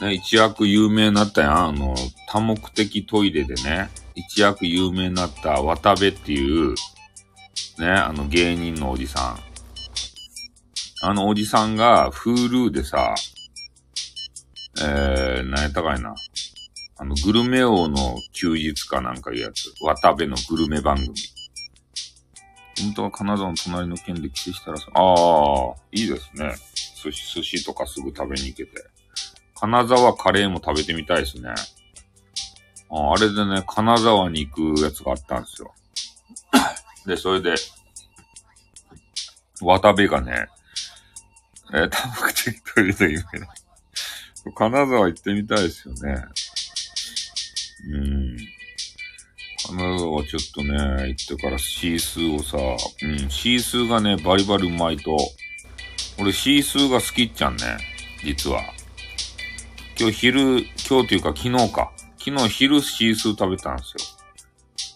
[0.00, 1.68] ね、一躍有名になったやん。
[1.68, 1.94] あの、
[2.26, 6.74] 多目的トイレでね、一躍有名になった渡部っていう、
[7.78, 9.36] ね、あの芸人のおじさ
[11.02, 11.06] ん。
[11.06, 13.14] あのおじさんが、フールーでさ、
[14.82, 16.14] えー、何やったかいな。
[16.96, 19.72] あの、グルメ王の休日かなんかいうやつ。
[19.82, 21.14] 渡部のグルメ番組。
[22.82, 26.54] 本当は金沢の隣の県で帰省したらさ、ああ、いいですね。
[27.02, 28.72] 寿司、寿司とかすぐ食べに行けて。
[29.54, 31.50] 金沢カレーも食べてみたいですね。
[32.90, 35.72] ああれでね、金沢に行くやつがあったんですよ。
[37.06, 37.54] で、それで、
[39.60, 40.48] 渡部がね、
[41.72, 43.48] えー、多目的トイレで有名な。
[44.54, 46.24] 金沢行ってみたいですよね。
[47.92, 48.36] うん。
[49.70, 50.74] 金沢ちょっとね、
[51.08, 52.58] 行ってからシースーをさ、
[53.02, 55.16] うん、シースーがね、バリバリうまいと、
[56.18, 57.78] 俺シースーが好きっちゃんね、
[58.24, 58.60] 実は。
[59.98, 60.40] 今日昼、
[60.88, 61.92] 今日というか昨日か。
[62.18, 63.94] 昨日昼シースー食べたんです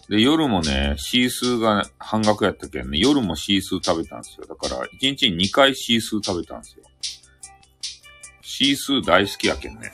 [0.09, 0.17] よ。
[0.17, 4.45] で、夜もね、シースーが半額やったけんね、夜もシースー食べたんですよ。
[4.45, 6.83] だから、1日に2回シースー食べたんですよ。
[8.41, 9.93] シースー大好きやけんね。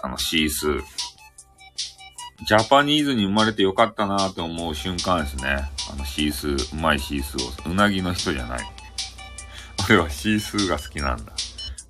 [0.00, 0.99] あの、シースー。
[2.42, 5.70] ジャパニーズに生まれてよかったなと思う瞬間ですね。
[5.92, 7.72] あのシースー、うまいシースーを。
[7.72, 8.60] うなぎの人じゃない。
[9.86, 11.32] 俺はシースーが好きなんだ。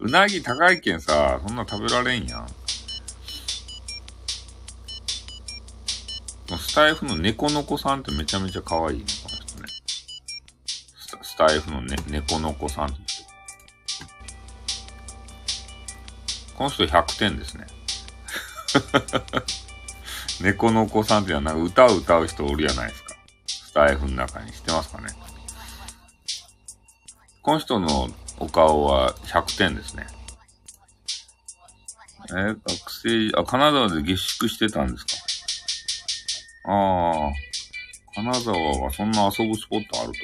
[0.01, 2.47] うなぎ高いけんさ、そんな食べられんやん。
[6.59, 9.69] スタイフの猫の子さんってめちゃめちゃ可愛いね、この人ね。
[11.23, 12.89] スタイフのね、猫の子さん。
[16.57, 17.67] この人100点ですね。
[20.43, 23.15] 猫の子さんっていうのはなんか歌を歌う人おるやないですか。
[23.47, 25.09] スタイフの中に知ってますかね。
[27.43, 30.07] この人のお顔は100点ですね。
[32.31, 32.61] え、学
[32.91, 35.07] 生、あ、金沢で下宿してたんです
[36.65, 37.33] かああ、
[38.15, 40.19] 金沢はそんな遊ぶスポットあると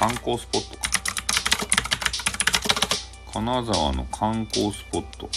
[0.00, 0.84] 観光スポットか。
[3.34, 5.28] 金沢の観光スポット。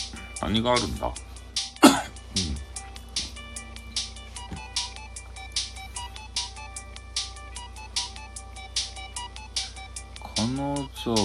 [0.42, 1.08] 何があるんだ？
[1.08, 1.14] うん。
[10.34, 11.18] 金沢、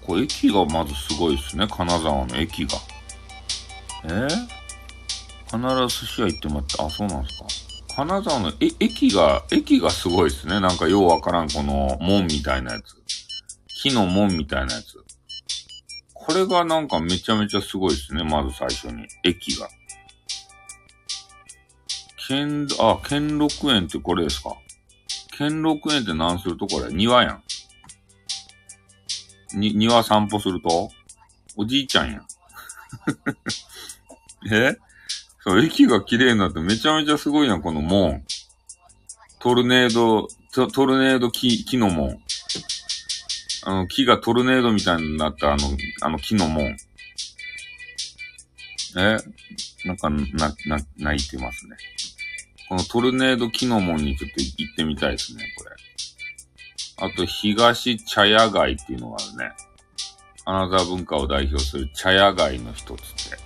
[0.00, 1.66] これ駅がまずすごいですね。
[1.68, 2.78] 金沢の駅が。
[4.04, 4.28] えー、
[5.44, 5.58] 必
[5.98, 7.65] ず寿司屋行ってもらって、あ、そうなんですか？
[7.96, 10.60] 金沢のえ駅が、駅がすごいですね。
[10.60, 12.94] なんかようわからんこの門みたいなやつ。
[13.68, 15.02] 木の門みたいなやつ。
[16.12, 18.22] これがなんかめちゃめちゃすごいですね。
[18.22, 19.08] まず最初に。
[19.24, 19.70] 駅が。
[22.28, 24.50] 兼、あ、兼六園ってこれですか
[25.38, 27.42] 兼六園って何するとこれ庭やん。
[29.58, 30.90] に、庭散歩すると？
[31.56, 32.26] おじいちゃんやん。
[34.52, 34.76] え？
[35.46, 38.24] そう、駅が綺麗になってめちゃめちゃすごいやん、この門。
[39.38, 40.26] トルネード、
[40.68, 42.18] トルネード木、木の門。
[43.64, 45.68] あの、木がトルネードみたいになったあの、
[46.02, 46.76] あの木の門。
[48.96, 49.18] え？
[49.84, 51.76] なんか、な、な、泣いてますね。
[52.68, 57.08] このトルネード木の門にちょっと行ってみたいですね、これ。
[57.08, 59.52] あと、東茶屋街っていうのがあるね。
[60.44, 63.45] 金沢文化を代表する茶屋街の一つって。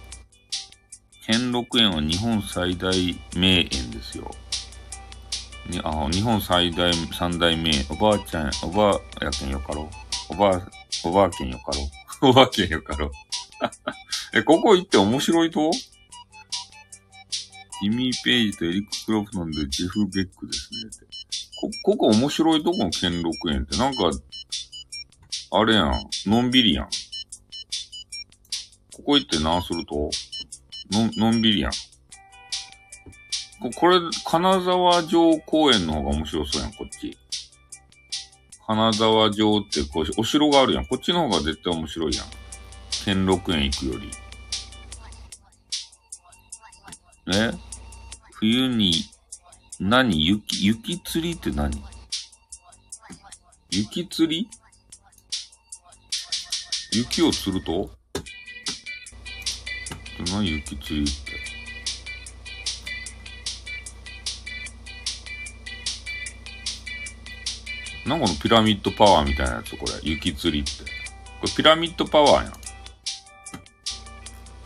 [1.30, 2.92] 兼六園は日本最大
[3.36, 4.28] 名園ですよ。
[5.68, 7.86] にあ日本最大、三大名園。
[7.88, 9.88] おばあちゃん、おばあやけんよかろ
[10.30, 10.70] うおばあ、
[11.04, 11.88] おばあけんよかろ
[12.28, 13.12] おばあけんよかろ
[14.34, 15.70] え、ここ行って面白いと？
[17.80, 20.90] ジミー・ペイジとエリック・クロプトンでジェフ・ベックですね。
[21.60, 24.10] こ、ここ面白いとこの兼六園って、なんか、
[25.52, 26.88] あれやん、のんびりやん。
[28.92, 30.10] ここ行って何すると？
[30.90, 31.72] の、のんびりやん。
[33.60, 37.16] ここれ、金沢城公園の方が面白そうやん、こっち。
[38.66, 40.86] 金沢城ってこう、お城があるやん。
[40.86, 42.26] こっちの方が絶対面白いやん。
[43.04, 44.10] 兼六園行くより。
[47.32, 47.52] え？
[48.32, 48.92] 冬に、
[49.78, 50.26] 何？
[50.26, 51.82] 雪、雪釣りって何？
[53.70, 54.48] 雪釣り？
[56.92, 57.90] 雪を釣ると？
[60.42, 61.32] 雪釣りって。
[68.08, 69.92] なんかのピラミッドパワーみたいなやつこれ。
[70.02, 70.70] 雪釣りって。
[71.40, 72.52] これピラミッドパワーやん。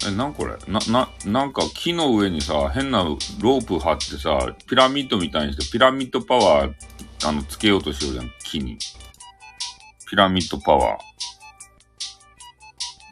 [0.06, 0.56] え、なんこれ？
[0.66, 6.74] な、な、なんか木の上にさ、変なロープ張ってさ、ピラミッドみたいにして、ピラミッドパワー、
[7.26, 8.78] あの、つけようとしようじゃん、木に。
[10.10, 10.98] ピラミッドパワー。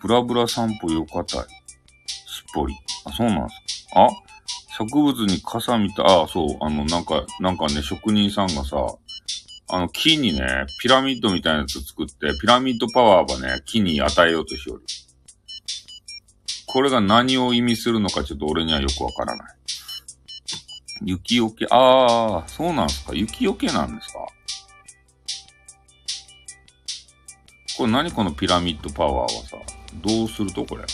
[0.03, 1.47] ブラブラ散歩よかたい。
[2.55, 2.75] ぽり。
[3.05, 4.05] あ、そうなんすか。
[4.05, 4.09] あ
[4.79, 8.77] 植物に傘みたい、あ、そう、あの、なんか、なんかね、職人さんがさ、
[9.69, 14.83] あの、木にね、ピラミッドみたいなやつ作って、ピラミッドパワーばね、木に与えようとしよる。
[16.67, 19.57] これが何を意味するのかちょっと俺にはよくわからない。
[21.05, 24.21] 雪よけ、ああ、そうなんですか雪よけなんですか
[27.77, 29.57] これ何このピラミッドパワーはさ、
[29.95, 30.85] どうするとこれ。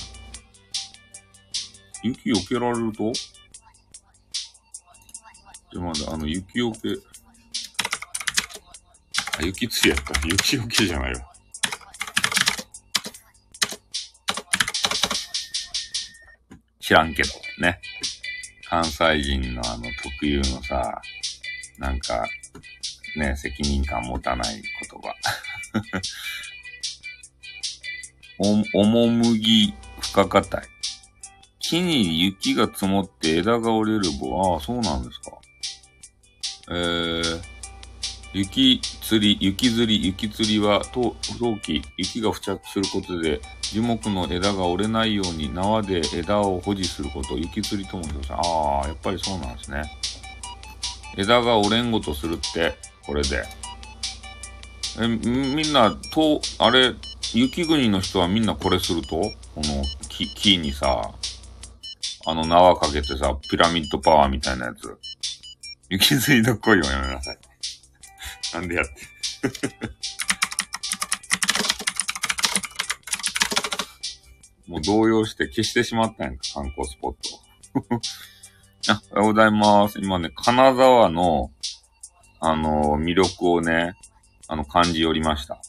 [2.03, 3.12] 雪よけられると？
[5.70, 6.78] じゃ、まだあの雪よけ、
[9.38, 10.14] あ、雪つやった。
[10.26, 11.32] 雪よけじゃないわ。
[16.80, 17.28] 知らんけど、
[17.61, 17.80] ね。
[18.68, 21.03] 関西人のあの特有のさ、
[21.78, 22.26] なんか、
[23.16, 25.14] ね、責任感持たない言葉。
[28.74, 30.78] お、おもむぎ深硬い。
[31.68, 34.54] 木に雪が積もって枝が折れる棒。
[34.54, 35.32] ああ、そうなんですか。
[36.70, 37.40] えー、
[38.32, 41.14] 雪釣り、雪釣り、雪釣りは、陶
[41.62, 48.32] 器、雪が付着することで、樹木の枝が折れないように縄で枝を保持すること雪釣りとも言います。
[48.32, 49.82] ああ、やっぱりそうなんですね。
[51.18, 53.44] 枝が折れんごとするって、これで。
[55.00, 56.94] え、みんな、と、あれ、
[57.34, 59.08] 雪国の人はみんなこれすると？
[59.10, 61.12] この木、木にさ、
[62.26, 64.98] あの縄かけてさ、ピラミッドパワーみたいなやつ。
[65.88, 67.38] 雪釣りの声をやめなさい。
[68.54, 68.92] なんでやって。
[74.68, 78.00] もう動揺して消してしまったんやんか、観光スポット。
[78.92, 79.98] あ、おはようございます。
[79.98, 81.50] 今ね、金沢の、
[82.40, 83.96] あのー、魅力をね、
[84.46, 85.60] あの、感じ寄りました。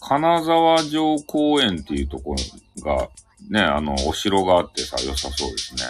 [0.00, 3.08] 金沢城公園っていうところが、
[3.50, 5.82] ね、あの、お城があってさ、良さそうですね。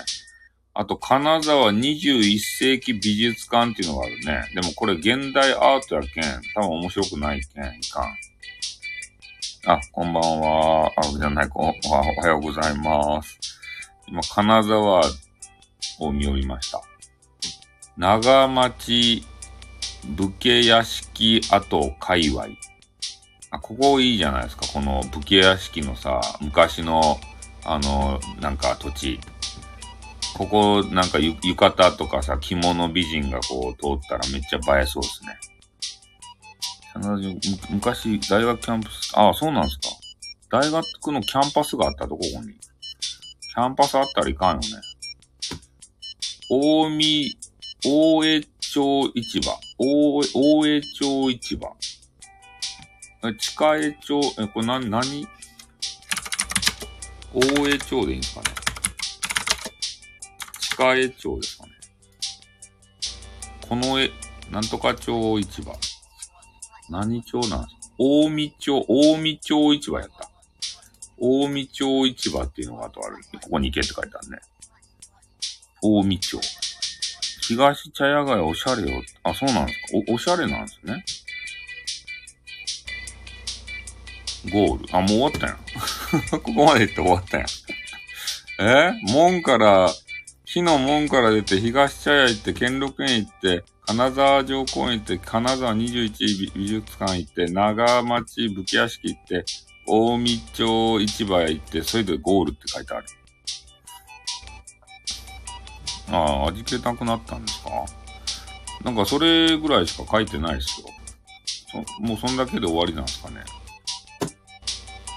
[0.74, 4.44] あと、金沢21世紀美術館っていうのがあるね。
[4.54, 6.24] でもこれ現代アートやけん、
[6.54, 8.16] 多分面白くないけん、いかん。
[9.66, 10.90] あ、こんばんは。
[10.96, 13.38] あ、じゃない、こおはようございます。
[14.08, 15.02] 今、金沢
[16.00, 16.82] を見寄りました。
[17.96, 19.22] 長町
[20.04, 22.46] 武家屋敷跡界隈。
[23.50, 24.66] あ、ここいいじゃないですか。
[24.72, 27.20] この武家屋敷のさ、昔の、
[27.64, 29.20] あの、なんか土地。
[30.34, 35.38] ここ、なんか浴衣とかさ、着物美人がこう通ったらめっちゃ映えそうですね。
[37.70, 39.88] 昔、大学キャンパス、ああ、そうなんですか。
[40.50, 42.52] 大学のキャンパスがあったと、ここに。
[42.52, 44.66] キャンパスあったらいかんよね。
[46.50, 47.36] 大見、
[47.84, 49.52] 大江町市場。
[49.78, 51.76] 大江、大江町市場。
[53.24, 55.26] え、地下江町、え、これな、何？
[57.34, 58.46] 大江町でいいんですかね。
[60.76, 61.72] 鹿江町ですかね。
[63.68, 64.10] この絵、
[64.50, 65.74] なんとか町市場。
[66.90, 67.94] 何町なんですか？
[67.98, 70.30] 大見町、大見町市場やった。
[71.18, 73.16] 大見町市場っていうのがあとある。
[73.42, 74.38] ここに行けって書いてあるね。
[75.80, 76.38] 大見町。
[77.48, 79.02] 東茶屋街おしゃれよ。
[79.22, 80.12] あ、そうなんですか？
[80.12, 81.04] お、おしゃれなんですね。
[84.50, 84.96] ゴール。
[84.96, 85.58] あ、もう終わったやん。
[86.30, 87.46] ここまで行って終わったやん。
[88.60, 88.92] え？
[89.12, 89.92] 門から
[90.44, 99.44] 木の門から出て、東茶屋行って、兼六園行って、金沢城公園行って、金沢21美術館行って、長町武家屋敷行って、
[99.86, 103.06] 大見町市場へ行って、それでゴールって書いてある。
[106.10, 107.70] ああ、味気なくなったんですか？
[108.84, 110.86] なんかそれぐらいしか書いてないですよ。
[112.00, 113.42] もうそんだけで終わりなんですかね？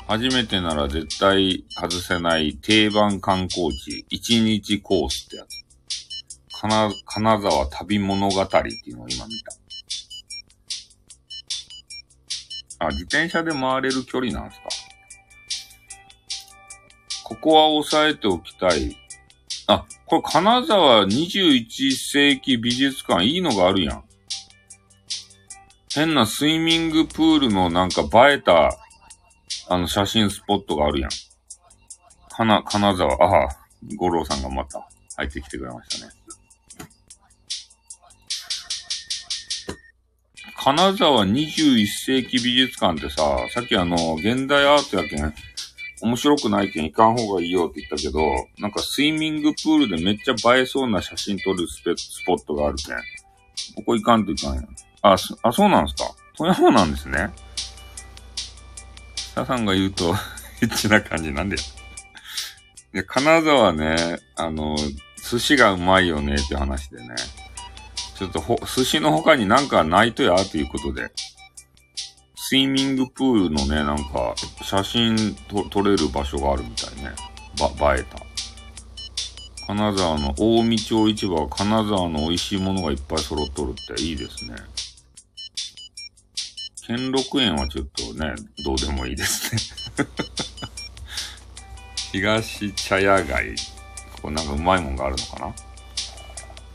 [0.07, 5.65] 初めてなら絶対外せない定番観光地、1日コースってやつ。
[6.61, 9.51] 金金沢旅物語っていうのを今見た。
[12.85, 14.63] あ、自転車で回れる距離なんすか？
[17.23, 18.95] ここは押さえておきたい。
[19.67, 24.03] あ、これ金沢21世紀美術館いいのがあるやん。
[25.93, 28.77] 変なスイミングプールのなんか映えた、
[29.67, 31.09] あの写真スポットがあるやん。
[32.29, 33.57] かな、金沢、ああ、
[33.95, 34.87] 五郎さんがまた
[35.17, 36.11] 入ってきてくれましたね。
[40.57, 45.33] 金沢21世紀美術館ってさ、さっきあの、現代アートやけん、
[46.01, 48.19] 面白くないけん行かん方がいいよって言ったけど、
[48.59, 51.83] なんかスイミングプールでめっちゃ映えそうな写真撮るス
[52.25, 52.95] ポットがあるけん。
[53.75, 54.67] ここ行かんといかんやん。
[55.03, 57.29] あ、あ、そうなんですか富山なんですね。
[59.35, 60.15] ささんが言うと
[60.63, 61.57] エッチな感じなんで。
[62.93, 64.77] で、金沢ね、あの、
[65.29, 67.15] 寿司がうまいよねって話でね。
[68.17, 71.11] ちょっとほ、寿司の他になんかないとやということで、
[72.37, 77.11] スイミングプールのね、なんか、写真と撮れる場所があるみたいね。
[77.77, 78.25] ば、映えた。
[79.67, 84.55] 金沢の大見町市場は金沢の美味しいものがいっぱい揃っとるっていいですね。
[86.87, 89.61] 兼六園はちょっとね、どうでもいいですね。
[92.11, 93.55] 東茶屋街。
[94.17, 95.53] ここなんかうまいもんがあるのかな？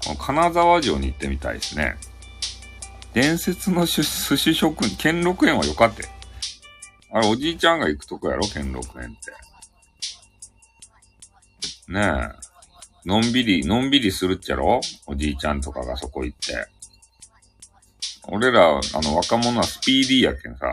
[0.04, 1.96] この金沢城に行ってみたいですね。
[3.12, 6.08] 伝説の寿司職人、兼六園はよかって。
[7.12, 8.46] あれ、おじいちゃんが行くとこやろ？
[8.48, 9.20] 兼六園っ
[11.86, 11.92] て。
[11.92, 12.28] ねえ。
[13.04, 14.80] のんびり、のんびりするっちゃろ？
[15.06, 16.68] おじいちゃんとかがそこ行って。
[18.28, 20.66] 俺ら、あの、若者はスピーディーやけんさ。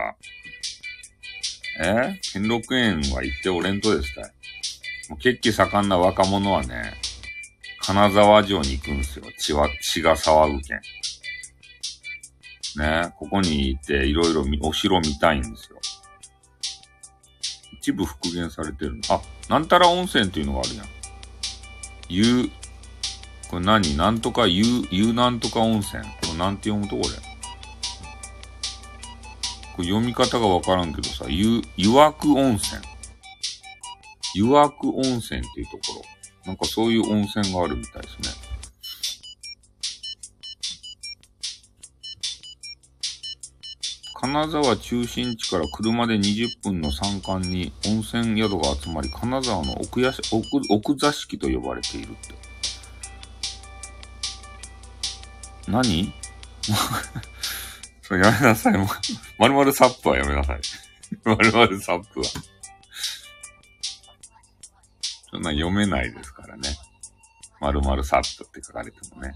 [1.80, 2.20] え？
[2.32, 4.22] 兼六園は行っておれんとですか
[5.10, 6.94] もう血気盛んな若者はね、
[7.80, 9.24] 金沢城に行くんですよ。
[9.38, 10.80] 血は、血が騒ぐけん。
[12.80, 15.78] ね、ここに行っていろいろお城見たいんですよ。
[17.80, 19.00] 一部復元されてるの。
[19.08, 20.86] あ、なんたら温泉っていうのがあるやん。
[22.08, 22.50] ゆう、
[23.48, 23.96] これ何？
[23.96, 26.02] なんとかゆう、ゆうなんとか温泉。
[26.02, 27.27] これなんて読むとこれ？
[29.78, 32.82] これ読み方がわからんけどさ、ゆ、湯涌温泉。
[34.34, 36.02] 湯涌温泉っていうとこ
[36.44, 36.46] ろ。
[36.46, 38.28] なんかそういう温泉があるみたいですね。
[44.14, 52.34] 金沢中心地から車で20分の山間に温泉宿が集まり、金沢の奥や奥奥座敷と呼ばれているって。
[55.68, 56.12] 何？
[58.08, 58.72] それやめなさい。
[59.38, 60.60] まるまるサップはやめなさい。
[61.24, 62.26] まるまるサップは。
[65.30, 66.70] そんな読めないですからね。
[67.60, 69.34] まるまるサップって書かれてもね。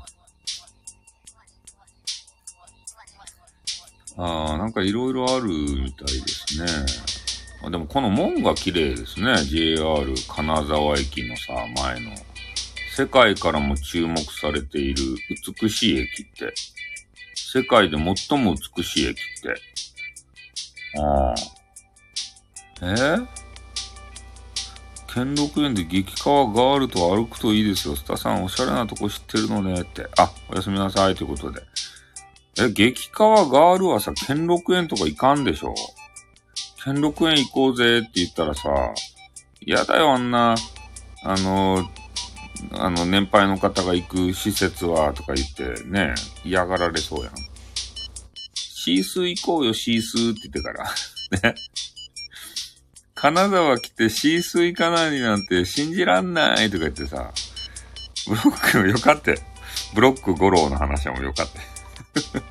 [4.17, 6.67] ああ、なんかいろいろあるみたいですね。
[7.67, 9.45] あでもこの門が綺麗ですね。
[9.45, 12.11] JR 金沢駅のさ、前の。
[12.97, 15.03] 世界からも注目されている
[15.61, 16.55] 美しい駅って。
[17.51, 19.55] 世界で最も美しい駅って。
[21.01, 21.35] ああ。
[22.83, 23.27] えー？
[25.15, 27.97] 兼六園で激川ガールと歩くといいですよ。
[27.97, 30.09] スタさんおしゃれなとこ知ってるのねって。
[30.17, 31.63] あ、おやすみなさいということで。
[32.59, 35.75] え、激川ガールはさ、兼六園とか行かんでしょ？
[36.85, 38.71] 兼六園行こうぜって言ったらさ、
[39.61, 40.55] 嫌だよ、あんな、
[41.25, 41.89] あの、
[42.71, 47.35] あの、年配の方が行く施設は、とか言ってね、嫌がられそうやん。
[48.55, 50.85] シースー行こうよ、シースーって言ってから。
[51.53, 51.55] ね。
[53.15, 57.33] 金沢来てシースー行かないなんて信じらんないとか言ってさ、
[58.27, 59.39] ブロックもよかって。
[59.95, 61.61] ブロック五郎の話もよかって。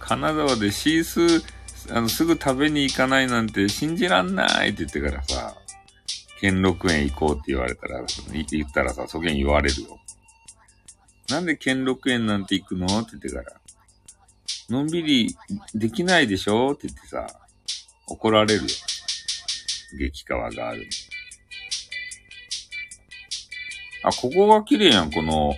[0.00, 1.44] 金沢でシースー、
[1.96, 5.54] あの、すぐ食べに行かないなんて信じらんないって言ってからさ、
[6.44, 9.98] 兼六園行こうって言われたら、言ったらさ、そげん言われるよ。
[11.30, 12.84] なんで兼六園なんて行くの？
[13.00, 13.58] って言ってから。
[14.68, 15.34] のんびり
[15.74, 16.72] できないでしょ？
[16.72, 17.26] って言ってさ、
[18.08, 18.68] 怒られるよ。
[19.98, 20.86] 激川がある。
[24.02, 25.54] あ、ここが綺麗やん、この、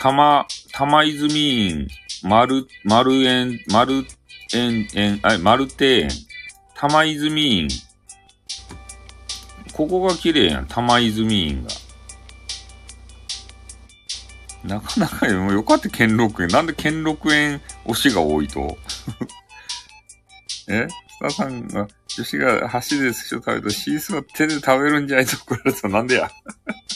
[0.00, 1.88] 玉、玉泉院、
[2.24, 4.04] 丸、丸園、丸
[4.52, 6.10] 園、園、あ、丸庭園、
[6.74, 7.68] 玉泉院。
[9.72, 11.70] ここが綺麗やん、玉泉院が。
[14.64, 16.48] なかなかよ、よかった兼六園。
[16.48, 18.78] なんで兼六園推しが多いと？
[20.68, 20.86] え？
[20.88, 26.30] スタさんが、女子が箸で寿司を食べるとシースは手で食べるんじゃいと怒られたなんでや？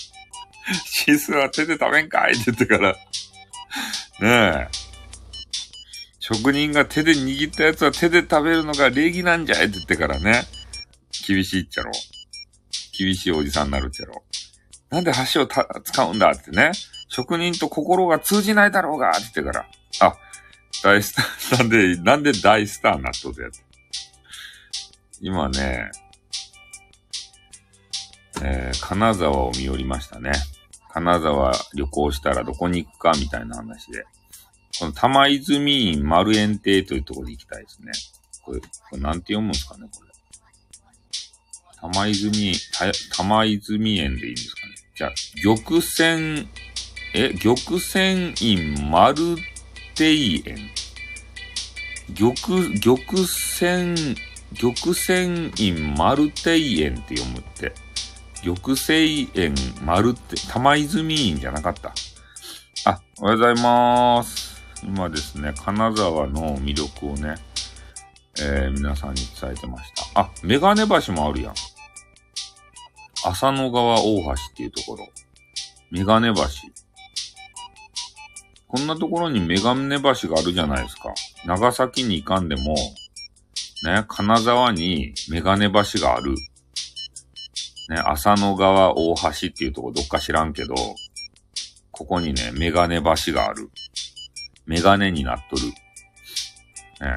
[0.84, 2.92] シースは手で食べんかいって言ってから。
[2.92, 2.98] ね
[4.20, 4.68] え。
[6.20, 10.44] 職人が手で握ったやつは手で食べるのが礼儀なんじゃいって言ってからね。
[11.26, 11.92] 厳しいっちゃろ。
[12.96, 14.22] 厳しいおじさんになるっちゃろ。
[14.90, 16.30] なんで箸をた使うんだ？
[16.30, 16.72] ってね。
[17.08, 19.66] 職人と心が通じないだろうがって言ってから。
[20.00, 20.16] あ、
[20.82, 23.62] 大スター、なんで、なんで大スターになっとるやつ。
[25.20, 25.90] 今ね、
[28.42, 30.32] えー、金沢を見寄りましたね。
[30.90, 34.04] 金沢旅行したらどこに行くかみたいな話で。
[34.78, 37.92] この玉泉院丸園亭というところに行きたいですね。
[38.42, 40.10] これ、これなんて読むんですかね、これ。
[41.92, 42.54] 玉泉、
[43.16, 44.74] 玉泉園でいいんですかね。
[44.96, 45.12] じゃあ、
[45.42, 46.48] 玉泉、
[47.14, 49.40] え、玉泉院丸庭
[49.98, 50.70] 園。
[52.14, 52.34] 玉、
[52.80, 54.16] 玉泉、
[54.58, 57.72] 玉泉院丸庭園って読むって。
[58.44, 61.94] 玉泉園丸って、玉泉院じゃなかった。
[62.84, 64.62] あ、おはようございます。
[64.84, 67.36] 今ですね、金沢の魅力をね、
[68.38, 70.20] えー、皆さんに伝えてました。
[70.20, 71.54] あ、メガネ橋もあるやん。
[73.24, 75.08] 浅野川大橋っていうところ。
[75.90, 76.42] メガネ橋。
[78.68, 81.14] こんなところにメガネ橋があるじゃないですか。
[81.44, 82.74] 長崎に行かんでも、
[83.84, 86.34] ね、金沢にメガネ橋がある。
[87.88, 90.74] ね、浅野川大橋っていうとこどっか知らんけど、
[91.92, 93.70] ここにね、メガネ橋がある。
[94.66, 95.62] メガネになっとる。
[97.06, 97.14] ね。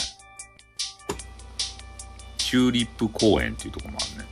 [2.38, 4.29] チューリップ公園っていうとこもあるね。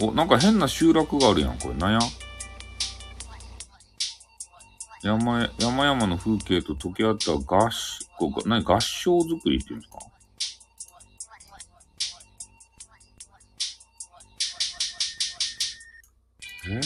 [0.00, 1.74] お、なんか変な集落があるやん、これ。
[1.74, 1.98] なんや？
[5.02, 7.70] 山、山々の風景と溶け合った合、
[8.18, 8.62] こう何？
[8.62, 9.98] 合唱作りっていうんですか？
[16.68, 16.80] え？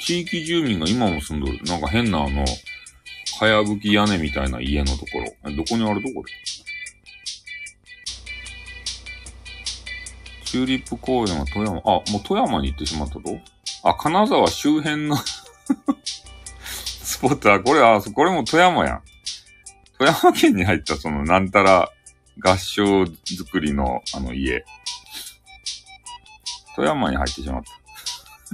[0.00, 1.62] 地域住民が今も住んどる。
[1.64, 2.44] なんか変なあの、
[3.38, 5.06] かやぶき屋根みたいな家のとこ
[5.44, 5.52] ろ。
[5.52, 6.32] どこにあるとこれ
[10.54, 13.22] チューリップ公園は富山、あ、もう富山に行ってしまったと？
[13.82, 15.16] あ、金沢周辺の
[17.02, 19.02] スポットは、これ、あ、これも富山やん。
[19.98, 21.90] 富山県に入ったその、なんたら
[22.40, 24.64] 合唱作りのあの家。
[26.76, 27.62] 富山に入ってしまっ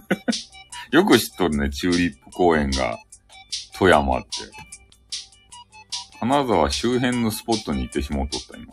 [0.08, 0.96] た。
[0.96, 2.98] よく知っとるね、チューリップ公園が
[3.74, 4.28] 富山って。
[6.18, 8.72] 金沢周辺のスポットに行ってしまうとった、今。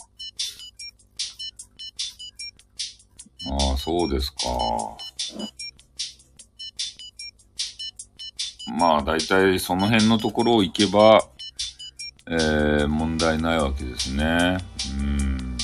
[3.50, 4.38] ああ、そうですか。
[8.78, 11.28] まあ、だいたいその辺のところを行けば、
[12.30, 14.58] えー、問題ないわけですね。
[15.00, 15.58] うん。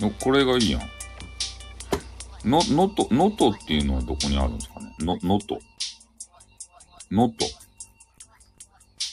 [0.00, 0.80] の、これがいいやん。
[2.48, 4.94] の、のと、のとっていうのはどこにあるんですかね？
[5.00, 5.58] の、のと。
[7.10, 7.57] のと。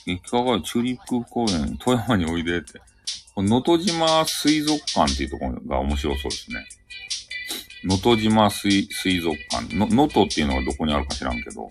[0.07, 2.79] いかがチューリップ公園、富山においでって。
[3.37, 6.65] 能登島水族館っていうところが面白そうですね。
[7.83, 9.75] 能登島水水族館。
[9.75, 11.67] 能登っていうのがどこにあるか知らんけど。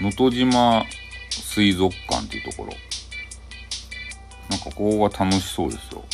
[0.00, 0.84] 能登島
[1.30, 2.72] 水族館っていうところ。
[4.50, 6.04] なんかここが楽しそうですよ。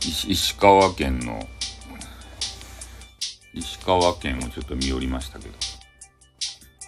[0.00, 1.46] 石石川県の、
[3.54, 5.65] 石川県をちょっと見寄りましたけど。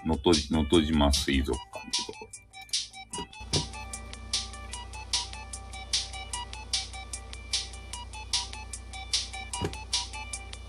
[0.07, 2.29] のと、のと島水族館ってとこ。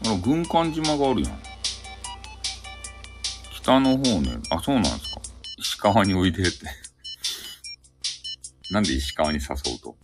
[0.06, 1.42] あら、軍艦島があるやん。
[3.62, 4.40] 北の方ね。
[4.50, 5.22] あ、そうなんですか。
[5.58, 6.66] 石川においでって。
[8.72, 9.96] なんで石川に誘うと。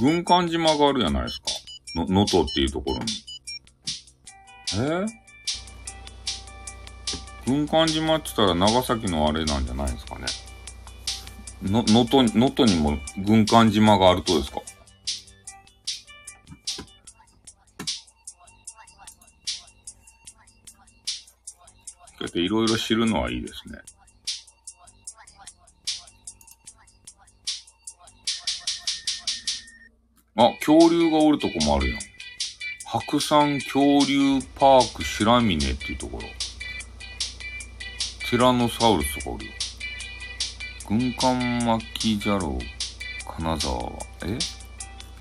[0.00, 1.46] 軍艦島があるじゃないですか。
[1.96, 3.04] の、能登っていうところに。
[4.74, 5.21] えー？
[7.46, 10.26] 軍艦島って言ったら長崎のあれなんじゃないですかね。
[11.62, 14.60] の、能登、能登にも軍艦島があるとですか？
[22.20, 23.78] だっていろいろ知るのはいいですね。
[30.36, 32.00] あ、恐竜がおるとこもあるやん。
[32.86, 36.28] 白山恐竜パーク白峰っていうところ。
[38.32, 39.52] ティラノサウルスとかおるよ。
[40.88, 43.92] 軍艦巻きじゃろう、金沢は。
[44.24, 44.38] え？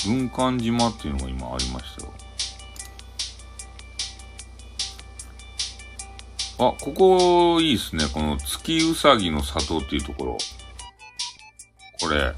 [0.06, 2.14] 軍艦島っていうのが今ありましたよ。
[6.70, 8.06] あ、ここいいっすね。
[8.14, 10.38] この月うさぎの里っていうところ。
[12.00, 12.34] これ、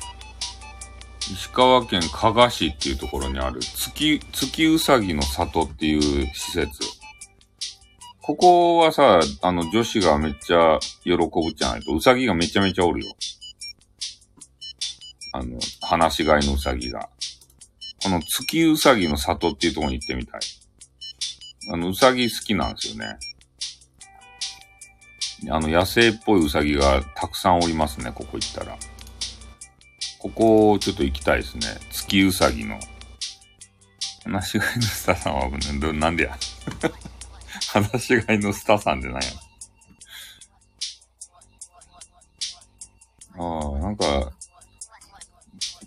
[1.19, 6.01] 石川県加賀市っていうところにある月、月うさぎの里っていう
[6.33, 6.92] 施設。
[8.23, 13.13] ここはさ、あの女子がめっちゃ喜ぶじゃないと、うさぎがめちゃめちゃおるよ。
[15.33, 17.09] あの、話し飼いのうさぎが。
[18.01, 20.41] この月うさぎの里っていうとこに行ってみたい。
[21.73, 23.17] あの、うさぎ好きなんですよね。
[25.51, 28.77] あの、野生っぽいうさぎがたくさんおりますね、ここ行ったら。
[30.19, 31.67] ここ、ちょっと行きたいですね。
[31.91, 32.79] 月うさぎの。
[34.23, 35.49] 話し飼いのスタさんは、
[35.93, 36.37] なんでや。
[37.73, 39.31] 話し飼いのスターさんでないや。
[43.37, 44.31] ああ、なんか、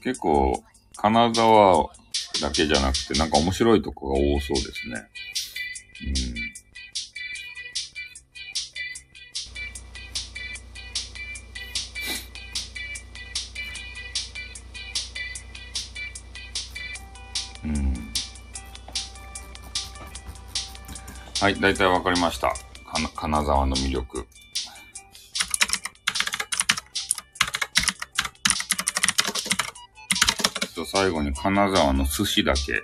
[0.03, 0.62] 結構、
[0.97, 1.91] 金沢
[2.41, 5.09] だけじゃなくて、なんか面白いとこが多そうですね。
[6.07, 6.45] うん。
[21.41, 22.55] はい、大体わかりました。
[23.14, 24.26] 金沢の魅力。
[30.87, 32.82] 最後に金沢の寿司だけ、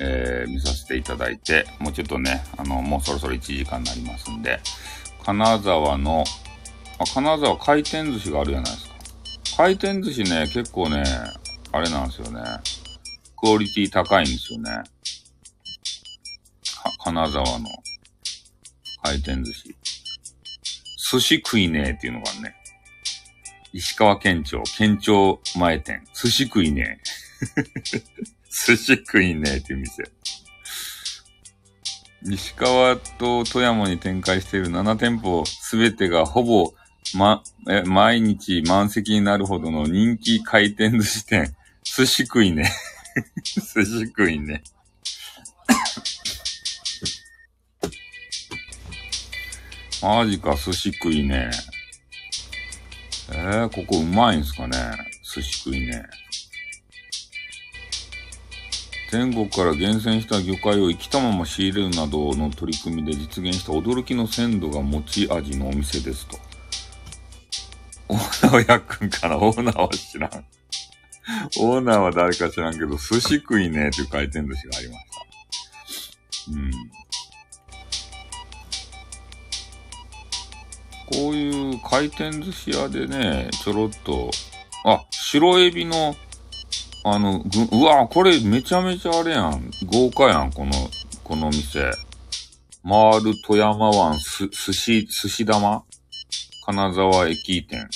[0.00, 4.58] えー、見させていただいて、もうちょっとね、あの、もうそろそろ1時間になりますんで、
[5.24, 6.24] 金沢の、
[6.98, 8.94] あ、金沢回転寿司があるじゃないですか。
[9.58, 11.04] 回転寿司ね、結構ね、
[11.70, 12.42] あれなんですよね。
[13.36, 14.82] クオリティ高いんですよね。
[17.06, 17.68] 金沢の
[19.00, 19.76] 回転寿司。
[21.12, 22.56] 寿司食いねえっていうのがね。
[23.72, 26.02] 石川県庁、県庁前店。
[26.20, 26.98] 寿司食いね
[27.62, 27.62] え。
[28.66, 30.02] 寿司食いねえっていう店。
[32.28, 36.74] 石川と富山に展開している7店舗すべてがほぼ、
[37.16, 41.54] ま、え、毎日満席になるほどの人気回転寿司店。
[41.84, 42.68] 寿司食いね。
[43.44, 44.64] 寿司食いね。
[50.06, 51.50] マジか、寿司食いね。
[53.32, 54.78] えー、ここうまいんすかね
[55.34, 56.04] 寿司食いね。
[59.10, 66.38] 全国から厳選した魚介を生きたまま仕入れるなどの取り組みで実現した驚きの鮮度が持ち味のお店ですと。
[68.08, 70.30] オーナーはやっくんかな オーナーは知らん。
[71.58, 75.04] オーナーは誰か知らんけど、寿司食いねっていう回転寿司がありまし
[76.46, 76.52] た。
[76.52, 77.05] うん。
[81.12, 84.30] こういう回転寿司屋でね、ちょろっと、
[84.84, 86.16] あ、白エビの、
[87.04, 89.70] あの、うわ、これめちゃめちゃあれやん。
[89.86, 90.72] 豪華やん、この、
[91.22, 91.92] この店。
[92.88, 95.82] 回る富山湾す、寿司、寿司玉
[96.64, 97.88] 金沢駅店。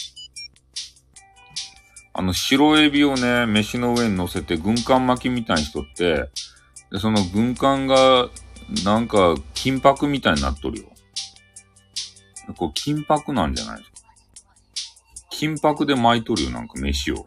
[2.13, 6.29] あの、白エビをね、飯の上に乗せて軍艦巻きみたいにしとって、
[6.91, 8.29] で、その軍艦が、
[8.85, 10.90] なんか、金箔みたいになっとるよ。
[12.55, 13.97] こう、金箔なんじゃないですか。
[15.31, 17.27] 金箔で巻いとるよ、なんか飯を。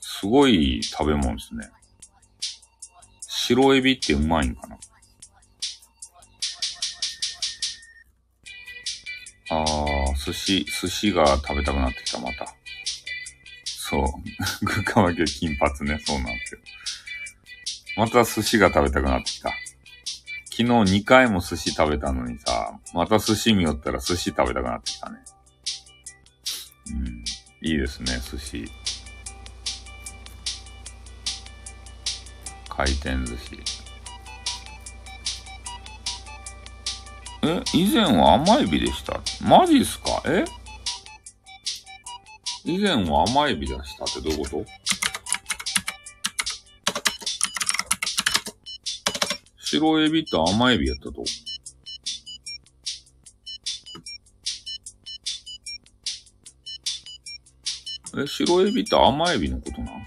[0.00, 1.70] すごい食べ物ですね。
[3.20, 4.76] 白エビってうまいんかな
[9.50, 12.54] あー、寿司、寿司が食べたくなってきた、また。
[13.64, 14.64] そう。
[14.64, 16.60] グカワゲ金髪ね、そうなんですよ。
[17.96, 19.52] また寿司が食べたくなってきた。
[20.58, 25.18] 昨日2回も寿司食べたのにさ、また寿司見よったら寿司食べたくなってきたね。
[26.92, 27.24] うん。
[27.68, 28.64] いいですね、寿司。
[32.70, 33.58] 回転寿司。
[37.42, 39.20] え以前は甘エビでした？
[39.46, 40.22] マジっすか？
[40.24, 40.46] え？
[42.64, 44.66] 以前は甘エビでしたってどういうこと？
[49.78, 51.22] 白エビと甘エビやったと。
[58.18, 59.90] え、白エビって甘エビのことな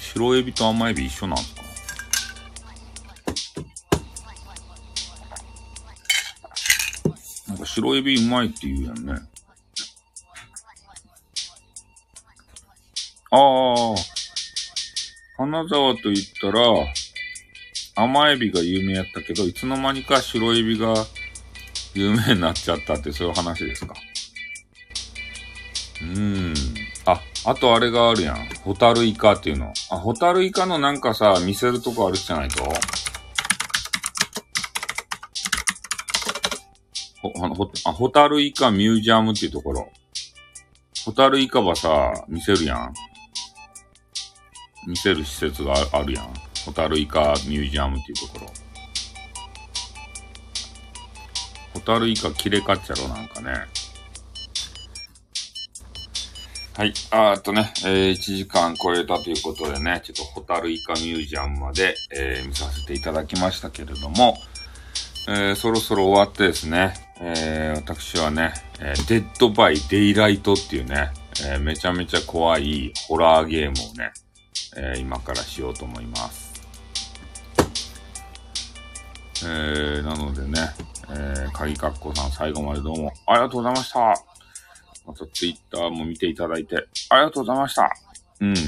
[0.00, 1.62] 白エビと甘エビ一緒なんすか？
[7.48, 9.14] なんか白エビうまいって言うやんね。
[13.30, 13.94] ああ、
[15.36, 16.62] 金沢と言ったら、
[17.96, 20.94] 甘エビが有名やったけど、いつの間にか白エビが
[21.94, 23.94] 有名になっちゃったってそういう話ですか。
[26.02, 26.54] うーん。
[27.06, 28.48] あ、あとあれがあるやん。
[28.64, 29.72] ホタルイカっていうの。
[29.90, 32.64] あ、ホタルイカのなんかさ、見せるとこあるじゃないと。
[37.22, 39.90] ほ、あのほ、あ、ホタルイカミュージアムっていうところ。
[41.04, 42.94] ホタルイカはさ、見せるやん。
[44.86, 46.32] 見せる施設があるやん。
[46.64, 48.52] ホタルイカミュージアムっていうところ。
[51.74, 53.52] ホタルイカ切れかっちゃろ、なんかね。
[56.76, 56.92] はい。
[57.10, 64.36] あーっとね、えー、1時間超えたということでね、ちょっとホタルイカミュージアムまで、えー、見させていただきましたけれども、
[65.28, 71.10] えー、そろそろ終わってですね、えー、私はね、えー、デッドバイデイライトっていうね、
[71.46, 74.12] えー、めちゃめちゃ怖いホラーゲームをね、
[74.76, 76.54] えー、今からしようと思います。
[79.44, 80.60] えー、なのでね、
[81.10, 83.98] えー、鍵かっこさん最後までどうもありがとうございました。
[85.06, 87.90] またツイッターも見ていただいてありがとうございました。
[88.40, 88.54] うん。
[88.54, 88.60] で、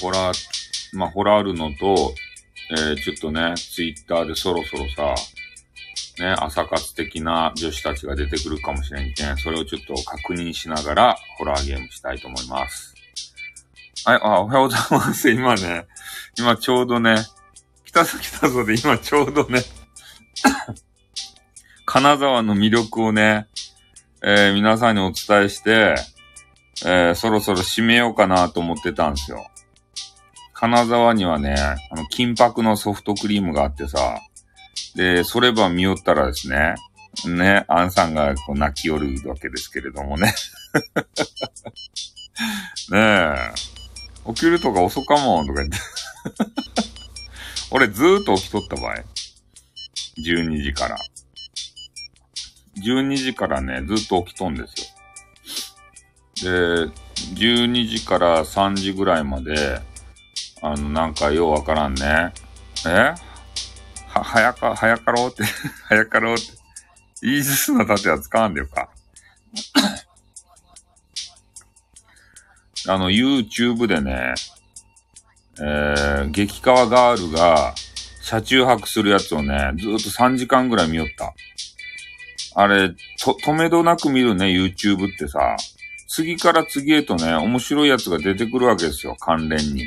[0.00, 2.14] ホラー、まあ、ホラールのと、
[2.70, 5.14] えー、ちょっとね、ツイッターでそろそろさ、
[6.18, 12.93] ね、朝活的な女子たちが出てくるかもしれんけん、それをちょっと確認しながら、ホラーゲームしたいと思います。
[14.06, 15.30] はい、あ、おはようございます。
[15.32, 15.86] 今ね、
[16.38, 17.24] 今ちょうどね、
[17.86, 19.62] 来たぞ来たぞで今ちょうどね
[21.86, 23.46] 金沢の魅力をね、
[24.22, 25.94] えー、皆さんにお伝えして、
[26.84, 29.50] えー、そろそろ締めようかなと思ってたんですよ。
[30.52, 31.56] 金沢にはね、
[31.90, 34.20] あの、金箔のソフトクリームがあってさ、
[34.96, 36.74] で、それば見よったらですね、
[37.24, 40.34] ね、アンさんがこう泣き寄るわけですけれどもね。
[42.90, 43.73] ねえ。
[44.28, 45.78] 起きるとか遅かもとか言って
[47.70, 48.94] 俺ずーっと起きとった場合。
[50.18, 50.96] 12時から。
[52.76, 54.94] 12時からね、ずっと起きとんです
[56.42, 56.86] よ。
[56.86, 56.92] で、
[57.36, 59.80] 12時から3時ぐらいまで、
[60.62, 62.32] あの、なんかようわからんね。
[62.86, 63.14] え？
[64.08, 65.42] は、早か、早かろうって
[65.88, 66.44] 早かろうって。
[67.26, 68.88] イージスの盾は使わんでよか。
[72.86, 74.34] あの、YouTube でね、
[75.60, 77.74] えー、激川ガールが
[78.22, 81.34] 車中泊するやつをね、ずっと3時間ぐらい見よった。
[82.56, 85.56] あれ、と、止めどなく見るね、YouTube ってさ、
[86.08, 89.84] 次から次へとね、面白いやつが出てくるわけですよ、関連に。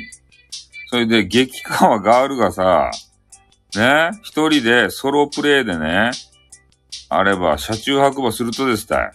[0.88, 2.90] それで、激川ガールがさ、
[3.76, 6.10] ね、一人でソロプレイでね、
[7.08, 9.12] あれば、車中泊馬するとですたい。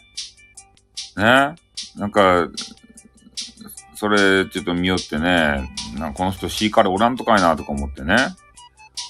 [1.18, 1.56] ね、
[1.96, 2.48] なんか、
[4.04, 8.18] それ、ちょっと見よってね、なんかこの人シーカレおらんとかいなとか思ってね。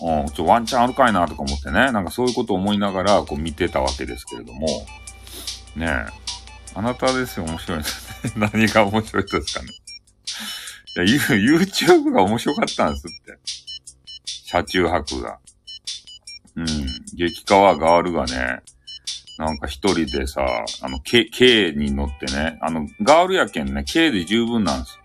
[0.04, 1.92] うん、ちょ、ワンチャンあるかいなとか思ってね。
[1.92, 4.68] なんかそういうことを思いながら、こう見てたわけですけれども。
[5.76, 6.06] ねえ。
[6.76, 8.48] あなたですよ、面白いですね。
[8.54, 9.70] 何が面白いですかね。
[11.08, 13.40] いや、YouTube が面白かったんですって。
[14.46, 15.40] 車中泊が。
[16.56, 16.66] うん。
[17.16, 18.62] 激川ガールがね、
[19.38, 20.46] なんか一人でさ、
[20.82, 25.04] あの、K、K に乗ってね、あの、ガールやけんね、K で十分なんですよ。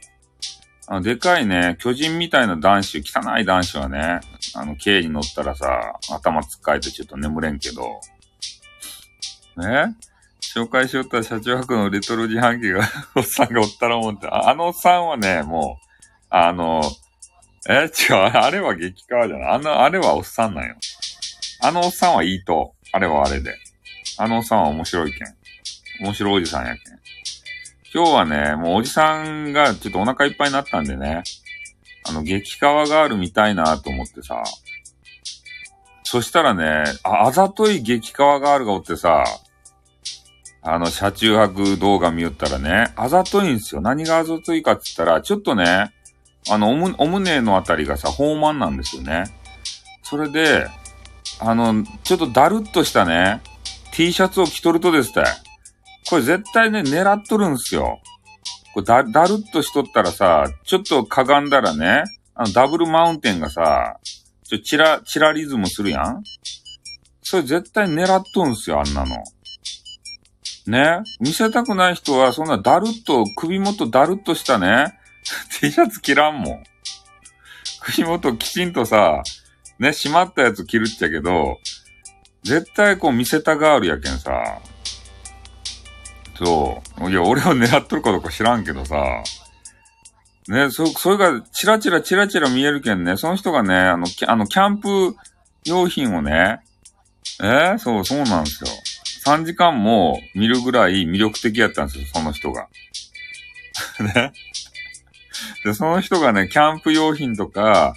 [0.89, 4.21] あの、でかいね、巨人みたいな男子、汚い男子はね、
[4.55, 8.01] あの、K に乗ったらさ、頭つっかえてちょっと眠れんけど、
[9.57, 9.97] ね？
[10.55, 15.87] 紹介しよった車中泊のレトロ自販機が おっさんがおったら思って、あのおっさんはね、もう、
[16.31, 16.83] あの、
[17.69, 19.51] え、違う、あれは激川じゃない。
[19.51, 20.77] あの、あれはおっさんなんよ。
[21.61, 22.75] あのおっさんはいいと。
[22.93, 23.55] あれはあれで。
[24.21, 25.35] あのおっさんは面白いけん。
[26.01, 26.99] 面白いおじさんやけん。
[27.95, 31.23] 今日はね、もうおじさんがちょっとお腹いっぱいになったんでね、
[32.05, 34.43] あの、激川ガール見たいなと思ってさ、
[36.03, 39.25] そしたらね、あ、あざとい激川ガールがおってさ、
[40.63, 43.81] あの、車中泊動画見よったらね、あざといんですよ。
[43.81, 45.93] 何があざといかって言ったら、ちょっとね、
[46.51, 49.25] あの、おむ、お胸のあたりがさ、豊満なんですよね。
[50.03, 50.67] それで、
[51.41, 53.43] あの、ちょっとだるっとしたね、
[53.99, 55.25] T シャツを着とるとですね、
[56.09, 57.99] これ絶対ね、狙っとるんすよ。
[58.73, 62.05] これだ、だるっとしとったらさ、ちょっとかがんだらね、
[62.37, 63.99] あの、ダブルマウンテンがさ、
[64.45, 66.23] ちょ、チラ、チラリズムするやん
[67.23, 69.17] それ絶対狙っとんすよ、あんなの。
[70.69, 71.03] ね？
[71.19, 74.97] 見せたくない人は、そんなだるっと、首元だるっとしたね、
[75.61, 76.63] T シャツ着らんもん。
[77.81, 79.25] 首元きちんとさ、
[79.81, 81.57] ね、閉まったやつ着るっちゃけど、
[82.43, 84.61] 絶対こう見せたガールやけんさ。
[86.37, 87.11] そう。
[87.11, 88.97] いや、俺を狙っとるかどうか知らんけどさ、
[90.49, 95.17] ね、そ、それが、チラチラチラチラ見えるけんね、その人がね、あの、キャあの、キャンプ
[95.65, 96.61] 用品をね、
[97.43, 97.75] え？
[97.75, 98.71] ー、そう、そうなんですよ。
[99.27, 102.69] 3時間も見るぐらい魅力的やったんですよ、その人が。
[104.15, 104.33] ね。
[105.65, 107.95] で、その人がね、キャンプ用品とか、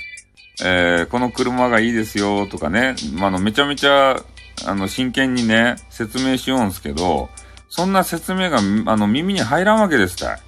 [0.63, 4.21] えー、この車がいいですよとかね、まあの、めちゃめちゃ、
[4.65, 7.29] あの、真剣にね、説明しようんすけど、
[7.69, 8.61] そんな説明が、あ
[8.97, 10.39] の、耳に入らんわけですたい。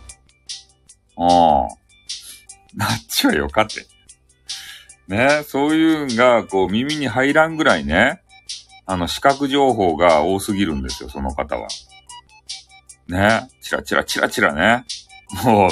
[1.18, 1.68] ああ。
[2.76, 3.86] なっちゃうよかって。
[5.08, 8.22] ね、そういうんが、こう、耳に入らんぐらいね、
[8.86, 11.68] あの、視覚情報が多すぎるんですよ、その方は。
[13.08, 14.86] ね、チラチラチラチラね。
[15.44, 15.70] もう、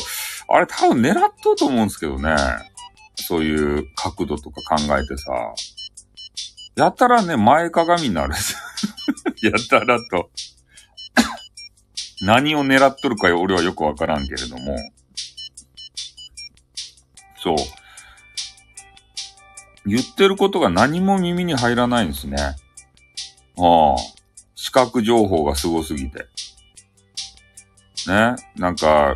[0.49, 2.35] あれ多分狙っとうと思うんですけどね。
[3.15, 5.31] そういう角度とか考えてさ。
[6.75, 8.33] やたらね、前かがみになる。
[9.43, 10.31] やたらと
[12.21, 14.77] 何を狙っとるか俺はよくわからんけれども。
[17.37, 17.57] そう。
[19.85, 22.37] 言ってることが何も耳に入らないんですね。
[22.37, 23.95] ああ。
[24.55, 26.27] 視覚情報がすすぎて。
[28.07, 28.35] ね。
[28.55, 29.15] なんか、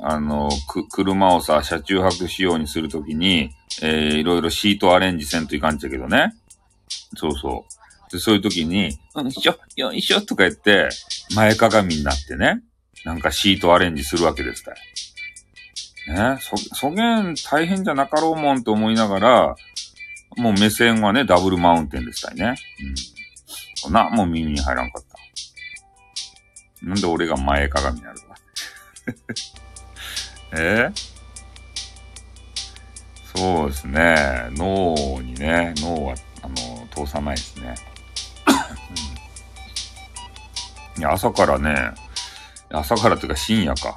[0.00, 3.50] あの、く、車をさ、車中泊仕様にするときに、
[3.82, 6.34] えー、いろいろシートアレンジせんといかんちゃけどね。
[7.16, 8.12] そうそう。
[8.12, 10.88] で、そういうときに、よいしょ、よいしょとか言って、
[11.34, 12.62] 前かがみになってね、
[13.04, 14.74] なんかシートアレンジするわけですたい。
[16.14, 19.56] ね、そ、そげん大変じゃなかろうもんと思いながら、
[20.36, 22.56] もう目線はね、ダブルマウンテンでしたいね。
[23.86, 23.92] うん。
[23.92, 25.14] な、もう耳に入らんかった。
[26.86, 28.34] なんで俺が前かがみになるか。
[30.56, 30.90] え
[33.34, 34.48] そうですね。
[34.52, 36.54] 脳にね、脳は、あの、
[36.94, 37.74] 通さないですね。
[40.96, 41.92] いや、朝からね、
[42.70, 43.96] 朝からっていうか深夜か。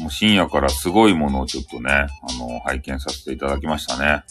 [0.00, 2.08] もう深夜からすごいものをちょっとね、あ
[2.38, 4.24] の、拝見させていただきましたね。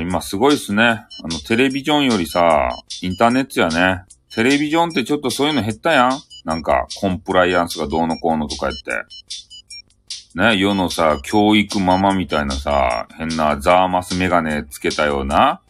[0.00, 0.84] 今すごいっすね。
[0.84, 2.70] あの、テレビジョンよりさ、
[3.02, 4.04] インターネットやね。
[4.34, 9.04] テレビジョンってちょっとそういうの減ったやんなんか、コンプライアンスがどうのこうのとか言って。
[10.38, 15.60] ね、世のさ、教育ママみたいなさ、変なザーマスメガネつけたような、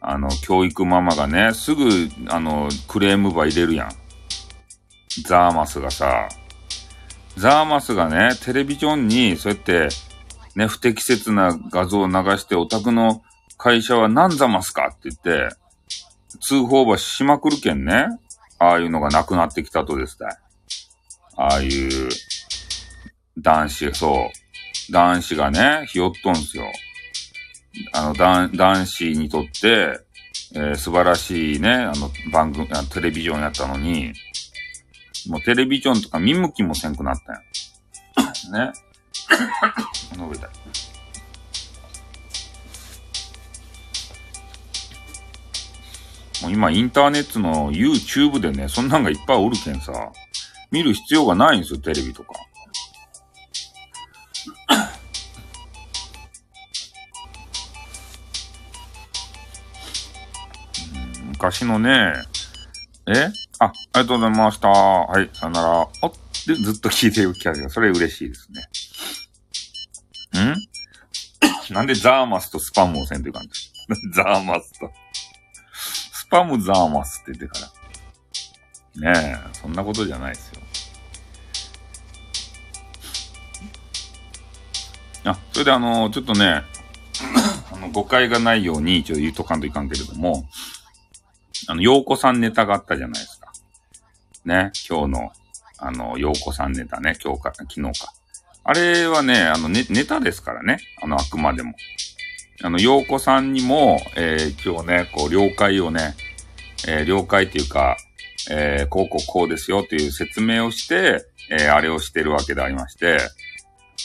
[0.00, 3.90] あの、教育ママがね、すぐ、あの、クレームば入れるやん。
[5.24, 6.28] ザーマスがさ、
[7.36, 9.88] ザーマスがね、テレビジョンに、そうやって、
[10.56, 13.22] ね、不適切な画像を流して、お宅の
[13.56, 15.54] 会社は何ザマスかって言って、
[16.40, 18.08] 通報ばしまくるけんね。
[18.58, 20.28] ああいうのがなくなってきたとですね。
[21.36, 22.08] ああいう、
[23.42, 24.30] 男子、そ
[24.88, 24.92] う。
[24.92, 26.64] 男子がね、ひよっとんすよ。
[27.92, 30.00] あの、男、男子にとって、
[30.54, 34.12] えー、素晴らしいね、あの、番組、テレビジョンやったのに、
[35.28, 37.42] もうテレビジョンとか見向きもせんくなったんや。
[38.66, 38.72] ね。
[40.16, 40.48] 伸びた。
[46.42, 49.92] もう今インターネットの YouTube でね、そんなんがいっぱいおるけんさ、
[50.70, 52.34] 見る必要がないんですよ、テレビとか。
[61.38, 62.14] 昔のね、
[63.06, 63.28] え？
[63.60, 64.68] あ、ありがとうございました。
[64.68, 65.88] はい、さよなら。
[66.02, 66.12] お
[66.48, 68.48] で、ずっと聞いてるキャラが、それ嬉しいです
[70.34, 70.42] ね。
[70.42, 70.56] ん？
[71.72, 73.70] なんでザーマスとスパムをせんという感じ
[74.14, 74.90] ザーマスと。
[75.74, 77.70] スパムザーマスって言ってか
[78.96, 79.12] ら。
[79.12, 80.60] ねえ、そんなことじゃないですよ。
[85.24, 86.64] あ、それであの、ちょっとね、
[87.72, 90.48] あの、誤解がないように一応言うとかんといかんけれども、
[91.68, 93.52] あの、洋子さんネタがあったじゃないですか。
[94.46, 95.32] ね、今日の、
[95.76, 98.12] あの、洋子さんネタね、今日か、昨日か。
[98.64, 100.78] あれはね、あの、ネネタですからね。
[101.02, 101.74] あの、あくまでも。
[102.62, 106.16] あの、洋子さんにも、えー、今日ね、こう、了解をね、
[106.86, 107.98] えー、了解っていうか、
[108.50, 113.18] えー、こうこうこうですよっていう説明をして、えー、あれをしてるわけでありまして、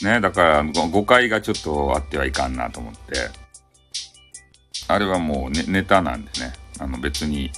[0.02, 3.30] ね、だから誤解がちょっとあってはいかんなと思って、
[4.88, 6.63] あれはもうネネタなんでね。
[6.78, 7.50] あの別に、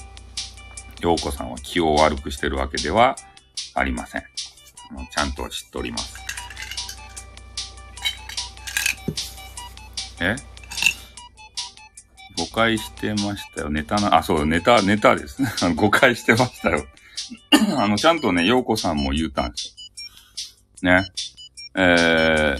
[0.99, 3.15] 陽子さんは気を悪くしてるわけでは
[3.73, 4.23] ありません。
[5.11, 6.17] ちゃんと知っております。
[10.19, 10.35] え？
[12.37, 13.69] 誤解してましたよ。
[13.69, 15.49] ネタな、あ、そう、ネタ、ネタですね。
[15.75, 16.85] 誤解してましたよ。
[17.77, 19.75] あの、ちゃんとね、陽子さんも言ったんです
[20.83, 20.93] よ。
[20.93, 21.07] ね？
[21.75, 22.59] えー、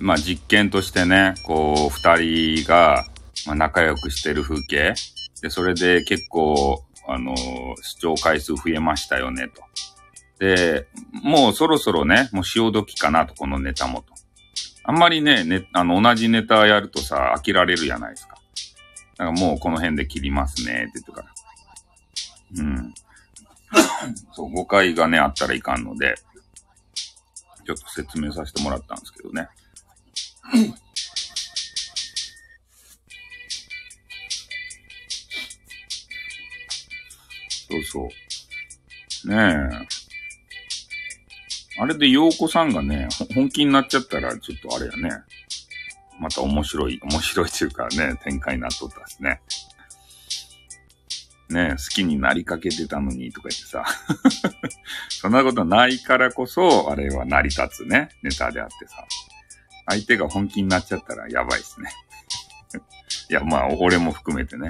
[0.00, 2.16] まあ、実験としてね、こう、二
[2.62, 3.06] 人が、
[3.46, 4.94] まあ、仲良くしてる風景、
[5.42, 7.34] で、それで結構、あの、
[7.82, 9.62] 視聴回数増えましたよね、と。
[10.38, 10.86] で、
[11.22, 14.14] もうそろそろね、もう潮時かなと、このネタもと。
[14.84, 18.36] あんまりね、ね、あの、同じネタやるとさ、飽きられるじゃないですか。
[19.16, 21.28] だからもうこの辺で切りますね、って言ってから。
[22.58, 22.94] うん。
[24.32, 26.16] そう、誤解がね、あったらいかんので、
[27.66, 29.48] ちょっと説明させてもらったんですけどね。
[37.68, 38.08] そうそ
[39.26, 39.28] う。
[39.28, 40.06] ねえ。
[41.78, 45.22] あれで洋子さんがね、本気になっちゃったら、ちょっとあれやね。
[46.18, 49.42] また面白い、面白いっていうかね、展開になっとったですね。
[51.48, 53.84] ね好きになりかけてたのにとか言ってさ。
[55.10, 59.04] そんなことないからこそ、あれは成り立つね、ネタであってさ。
[59.86, 61.90] 相手が本気になっちゃったらやばいっすね。
[63.30, 64.68] いや、まあ、俺も含めてね。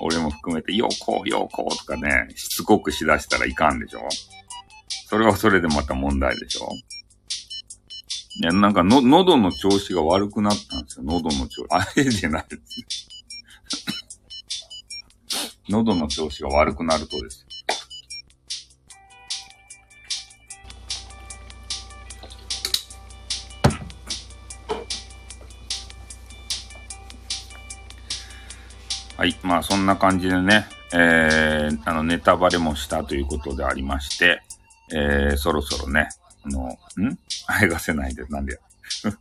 [0.00, 4.00] 俺も含めて、よこう、よこうとかね、しつこくしだしたらいかんでしょ
[5.08, 6.68] それはそれでまた問題でしょ
[8.38, 11.04] いや、なんかの、喉の調子が悪くなったんですよ。
[11.06, 11.68] 喉の調子。
[11.70, 12.86] あれじゃないです。
[15.70, 17.45] 喉の調子が悪くなるとです。
[29.16, 29.34] はい。
[29.42, 34.42] まあ、そんな感じでね、えー、あの、ネタバレもしたということでありまして、
[34.92, 36.10] えー、そろそろね、
[36.44, 37.18] あの、ん？
[37.46, 38.58] あれがせないで、なんでや。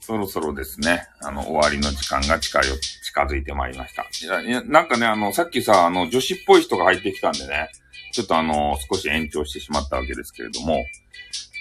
[0.00, 4.06] そろそろですね、あの、終わりの時間が近よ、近づいてまいりました。
[4.42, 7.70] いや、なんかね、あの、さっきさ、あの、女子っぽい人が入ってきたんでね、
[8.12, 10.84] ちょっとあの、少し延長してしまったわけですけれども、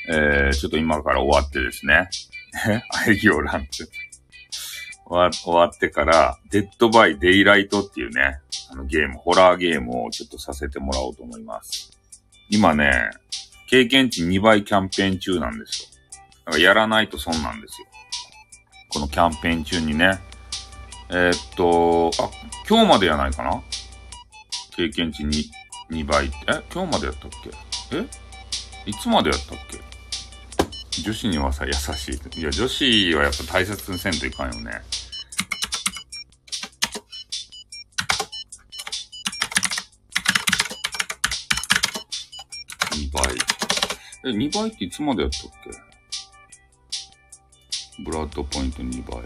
[0.10, 2.10] えー、ちょっと今から終わってですね、
[2.68, 3.70] え アイギオランって。
[5.10, 8.40] 終わってから、デッドバイデイライトっていうね、
[8.70, 11.92] あのゲーム、ホラーゲームをちょっとさせてもらおうと思います。
[12.50, 13.10] 今ね、
[13.70, 15.90] 経験値2倍キャンペーン中なんですよ。
[16.46, 17.88] だからやらないと損なんですよ。
[18.90, 20.20] このキャンペーン中にね。
[21.10, 22.30] えー、っと、あ、
[22.68, 23.62] 今日までやないかな？
[24.76, 25.46] 経験値 2,
[25.92, 26.36] 2倍って？
[26.50, 27.32] え今日までやったっ
[27.90, 27.98] け？
[27.98, 28.06] え？
[28.86, 29.87] いつまでやったっけ？
[31.04, 32.40] 女子にはさ、優しい。
[32.40, 34.82] いや、女子はやっぱ大切にせんといかんよね。
[42.92, 43.24] 2倍。
[44.26, 45.72] え、2倍っていつまでやったっけ？
[48.04, 49.24] ブラッドポイント2倍。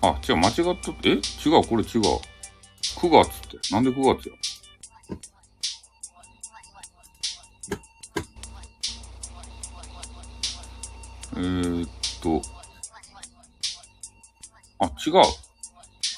[0.00, 0.92] あ、違う、間違った。
[1.04, 1.10] え？
[1.10, 1.18] 違
[1.58, 2.02] う、これ違う。
[2.96, 3.30] 9月っ
[3.60, 3.72] て。
[3.72, 4.34] なんで9月や？
[11.38, 11.90] えー、っ
[12.20, 12.42] と、
[14.80, 15.14] あ、違う。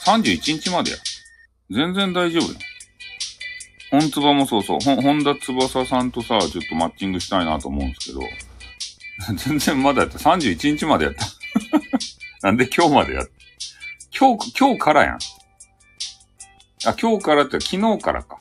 [0.06, 0.96] 31日までや。
[1.70, 2.58] 全然大丈夫や。
[3.90, 4.78] 本つばもそうそう。
[4.80, 8.20] ほ、本田翼さんとさ、ちょっとマッチングしたいなと思うんですけど、
[9.36, 10.18] 全然まだやった。
[10.18, 11.26] 31日までやった。
[12.42, 13.30] なんで今日までやった？
[14.18, 15.18] 今日、今日からやん。
[16.86, 18.38] あ、今日からって昨日からか。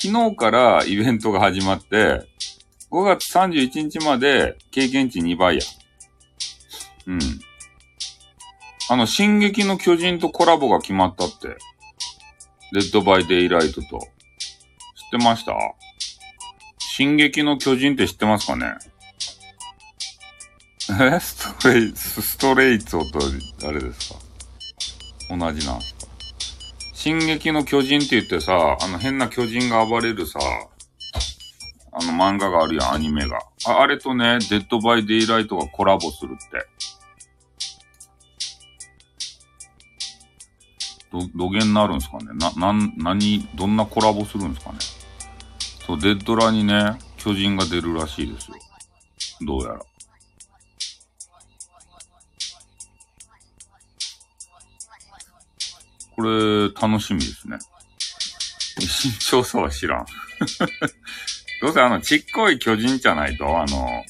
[0.00, 2.26] 昨日からイベントが始まって、
[2.90, 5.62] 5月31日まで経験値2倍や。
[7.10, 7.20] うん。
[8.88, 11.56] あの、進撃の巨人とコラボが決まったって。
[12.72, 13.82] デッドバイデイライトと。
[13.82, 13.98] 知っ
[15.10, 15.52] てました？
[16.78, 18.74] 進撃の巨人って知ってますかね？
[21.00, 21.18] え？
[21.20, 23.18] ストレイ、ストレイツと、
[23.68, 24.18] あれですか？
[25.30, 26.00] 同じなんですか？
[26.94, 30.38] 進撃の巨人って言ってさ、あの変な巨人が暴れるさ、
[31.92, 33.38] あの漫画があるやん、アニメが。
[33.66, 36.66] ああれとね、デッドバイデイライトがコラボするって。
[41.12, 44.78] ど、土下になるんですかねな、なん、何、どんなコラボするんですかね
[45.86, 48.56] そう、デッドラにね、巨人が出るらしいですよ。
[49.42, 49.80] どうやら。
[56.16, 57.58] これ、楽しみですね。
[58.78, 60.06] 身長差は知らん。
[61.60, 64.04] どうせあの、ちっこい巨人じゃないと、あの、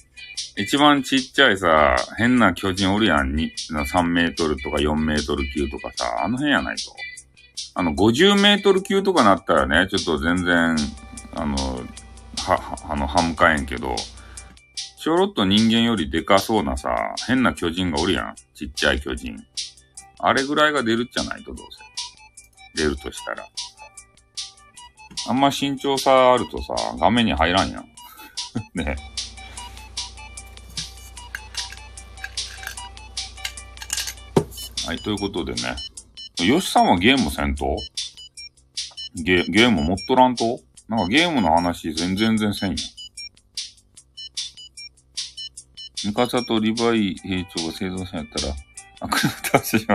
[0.61, 3.35] 一番ちっちゃいさ、変な巨人おるやん。
[3.35, 6.95] に3メートルとか4メートル級とかさ、あの辺やないと。
[7.75, 10.77] あの、50メートル級とかなったらね、ちょっと全然、
[11.35, 13.97] あの、は、は、あの、歯向かえんけど、
[14.99, 18.35] ちょろっと人間よりでかそうなさ、変な巨人がおるやん。
[18.55, 19.43] ちっちゃい巨人。
[20.19, 21.67] あれぐらいが出るじゃないと、どう
[22.77, 22.83] せ。
[22.83, 23.47] 出るとしたら。
[25.27, 27.89] あんま身長差あるとさ、画面に入らんやん。
[28.75, 28.97] ね。
[34.91, 35.77] はい、ということでね。
[36.45, 37.77] よしさんはゲームせんと？
[39.15, 40.59] ゲ、ゲーム持っとらんと？
[40.89, 42.77] なんかゲームの話全然全然せんよ。
[46.05, 48.53] ミカサとリヴァイ兵長が生存者やったら、
[49.03, 49.95] 悪の達しま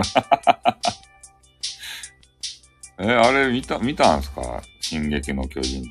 [2.98, 4.62] え、あれ見た、見たんすか？
[4.80, 5.90] 進撃の巨人って。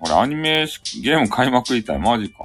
[0.00, 0.66] 俺アニメ
[1.00, 1.46] ゲーム買
[1.78, 1.98] いたい。
[2.00, 2.38] マジか。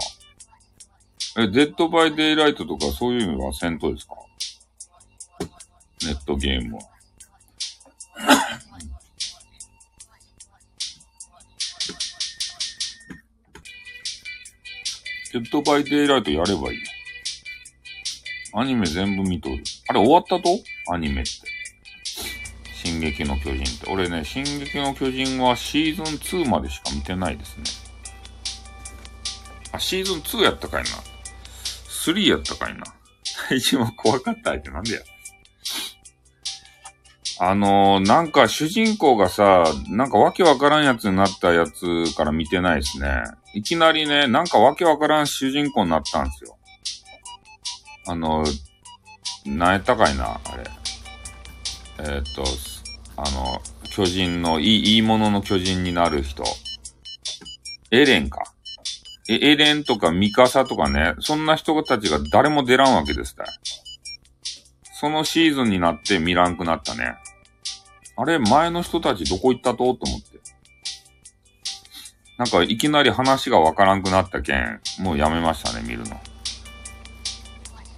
[1.39, 4.13] え、デッドバイデイライトとかそういうのは戦闘ですか？
[6.05, 6.83] ネットゲームは。
[15.33, 16.79] デッドバイデイライトやればいい。
[18.53, 19.63] アニメ全部見とる。
[19.87, 20.59] あれ終わったと？
[20.93, 21.31] アニメって。
[22.83, 23.89] 進撃の巨人って。
[23.89, 27.63] 俺ね、進撃の巨人はシーズン2までしか見てないですね。
[29.71, 30.89] あ、シーズン2やったかいな。
[32.05, 32.83] 3やったかいな。
[33.55, 35.01] 一番怖かったってなんでや。
[37.39, 43.23] あのー、なんか主人公がさ、なんかわけわからんやつになったやつから見てないですね。
[43.53, 46.57] いきなりね、なんかわけわからん主人公になったんですよ。
[48.07, 50.63] あのー、なんやったかいな、あれ。
[51.99, 52.43] えー、っと、
[53.17, 56.43] あの、巨人の、いい、いいものの巨人になる人。
[57.91, 58.43] エレンか。
[59.29, 63.45] え、エレンとかミカサとかね、そんな人たちが誰も出らんわけですた
[64.99, 67.15] そのシーズンになって見らんくなったね。
[68.15, 69.77] あれ、前の人たちどこ行ったと？
[69.77, 70.39] と思って。
[72.37, 76.15] なんか、いきなり話がわからんくなったけん、もうやめましたね、見るの。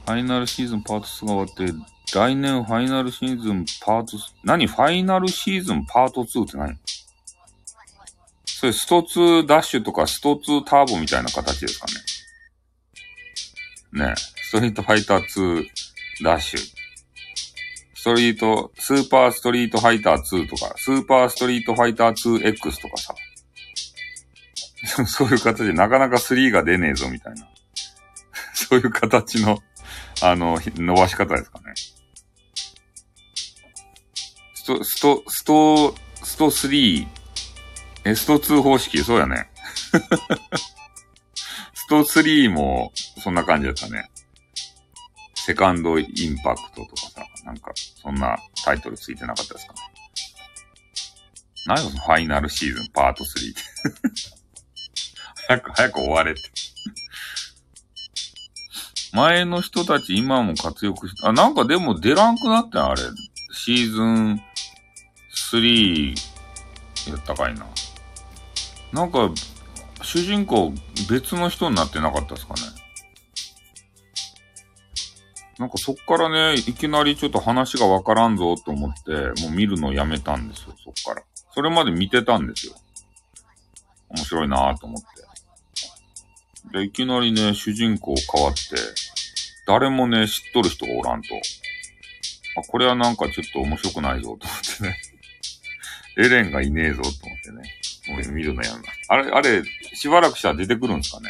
[0.05, 1.73] ファイナルシーズンパート2が終わって、
[2.13, 4.67] 来年ファイナルシーズンパート、何？
[4.67, 6.77] ファイナルシーズンパート2って何？
[8.45, 11.87] それスト2ダッシュとかスト2ターボみたいな形ですか
[13.93, 14.05] ね。
[14.07, 15.65] ねストリートファイター2
[16.23, 16.59] ダッシュ。
[18.05, 23.15] ストリート、スーパーストリートファイター2とか、スーパーストリートファイター 2X とかさ。
[25.09, 27.49] そういう形でなかなか3が出ねえぞみたいな。
[28.53, 29.57] そういう形の、
[30.21, 31.73] あの、伸ばし方ですかね。
[34.53, 37.07] スト、スト、スト、スト3、
[38.03, 38.99] え、スト2方式？
[38.99, 39.49] そうやね。
[41.73, 44.11] スト3も、そんな感じだったね。
[45.45, 47.21] セカンドインパクトとかさ。
[47.45, 49.79] なんか、そんなタイトルついてなかったですかね？
[51.67, 53.61] 何よ、ファイナルシーズンパート3って。
[55.47, 56.41] 早く、早く終われって。
[59.13, 63.03] 前の人たち今も活躍し、あ、なんかでも出らんくなったんあれ。
[63.53, 64.41] シーズン
[65.53, 66.15] 3
[67.11, 67.67] やったかいな。
[68.91, 69.29] なんか、
[70.01, 70.73] 主人公
[71.07, 72.61] 別の人になってなかったですかね？
[75.57, 79.11] なんかそっからね、いきなりちょっと話がわからんぞと思って、
[79.43, 81.25] もう見るのやめたんですよ、そっから。
[81.53, 82.73] それまで見てたんですよ。
[84.09, 85.15] 面白いなぁと思って。
[86.77, 88.61] で、いきなりね、主人公変わって、
[89.65, 91.35] 誰もね、知っとる人がおらんと。
[92.57, 94.97] あ、これはなんかちょっと面白くないぞと思ってね。
[96.17, 97.63] エレンがいねえぞと思ってね。
[98.07, 98.87] もう見るのやんな。
[99.07, 99.63] あれ、あれ、
[99.93, 101.29] しばらくしたら出てくるんですかね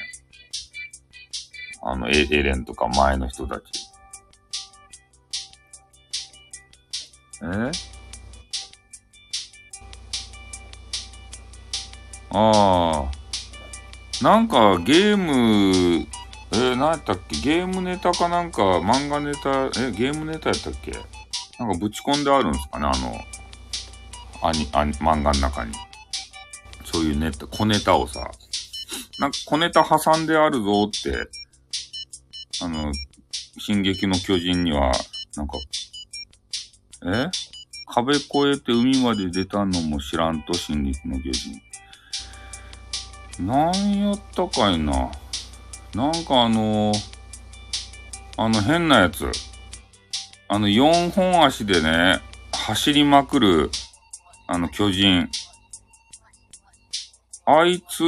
[1.84, 3.64] あの、エレンとか前の人たち。
[7.46, 7.72] え
[12.32, 14.24] ああ。
[14.24, 16.08] なんかゲーム、
[16.52, 17.38] えー、何やったっけ？
[17.38, 20.92] ゲームネタかなんか漫画ネタ、え、ゲームネタやったっけ？
[21.60, 22.88] なんかぶち込んであるんですかね？
[22.88, 23.22] あの、
[24.42, 25.74] アニ、アニ、漫画の中に。
[26.84, 28.32] そういうネタ、小ネタをさ、
[29.20, 31.30] なんか小ネタ挟んであるぞって、
[32.62, 32.92] あの、
[33.60, 34.92] 進撃の巨人には、
[35.36, 35.58] なんか
[37.06, 37.30] え？
[37.88, 41.62] 壁越えて海まで出たのも知らんと、進撃の巨人。
[43.46, 45.12] なんやったかいな。
[45.94, 46.98] なんかあのー、
[48.38, 49.30] あの変なやつ。
[50.48, 52.22] あの4本足でね、
[52.52, 53.72] 走りまくる、
[54.48, 55.30] あの巨人。
[57.46, 58.02] あいつ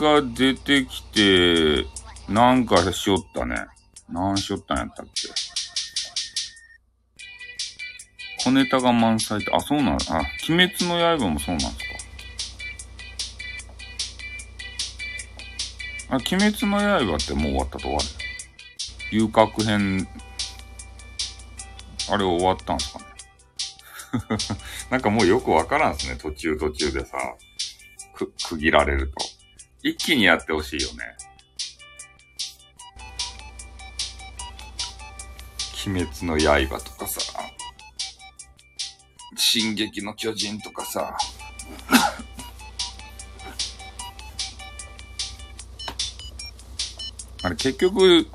[0.00, 1.84] が出てきて、
[2.28, 3.66] なんかしよったね。
[4.08, 5.28] 何しよったんやったっけ？
[8.48, 11.88] 小ネタが満載って、あ、そうなんあ、鬼滅の刃もそうなんです
[16.08, 16.14] か？
[16.14, 18.06] あ、鬼滅の刃ってもう終わったと終わる。
[19.10, 20.08] 遊郭編、
[22.10, 23.04] あれ終わったんですかね？
[24.90, 26.16] なんかもうよくわからんっすね。
[26.16, 27.18] 途中途中でさ、
[28.14, 29.14] く、区切られると。
[29.82, 31.04] 一気にやってほしいよね。
[35.86, 36.38] 鬼滅の
[36.68, 37.20] 刃とかさ。
[39.36, 41.16] 進撃の巨人とかさ、
[47.42, 48.26] あれ結局、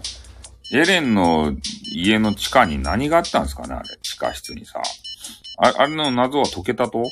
[0.71, 1.53] エレンの
[1.91, 4.81] 家の地下に何があったんですかねあれ、地下室にさ。
[5.61, 7.03] ああれの謎は解けたと？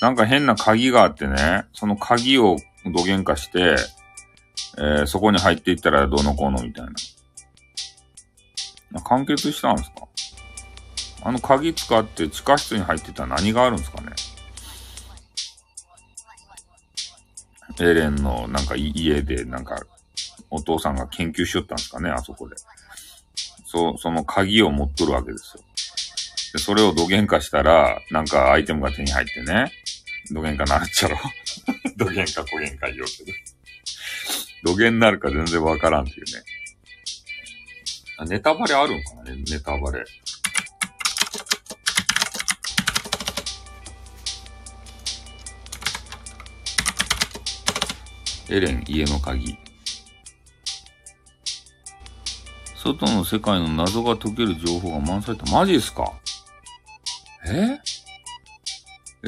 [0.00, 3.76] なんか変な鍵があってね、その鍵を土幻化して、
[4.78, 6.86] えー、そこに入っていったらどうのこうのみたい
[8.92, 9.00] な。
[9.02, 10.06] 完結したんですか？
[11.22, 14.12] あの鍵使って地下室に入ってたら何があるんですかね？
[17.78, 19.82] エレンのなんか家でなんか
[20.50, 22.54] お父さんが研究しよったんですかね、あそこで。
[23.66, 25.62] そう、その鍵を持っとるわけですよ。
[26.54, 29.72] で、それを土幻化したら、なんかアイテムが手に入ってね、
[30.30, 31.18] 土幻化なるっちゃろ。
[31.96, 33.32] 土幻化、古幻化言おうけど。
[34.64, 36.42] 土幻になるか全然わからんっていうね。
[38.30, 39.24] ネタバレあるんかな？
[39.24, 40.02] ね、ネタバレ。
[48.48, 49.58] エレン家の鍵。
[52.76, 55.44] 外の世界の謎が解ける情報が満載だ。
[55.50, 56.12] マジですか？
[57.48, 57.80] え？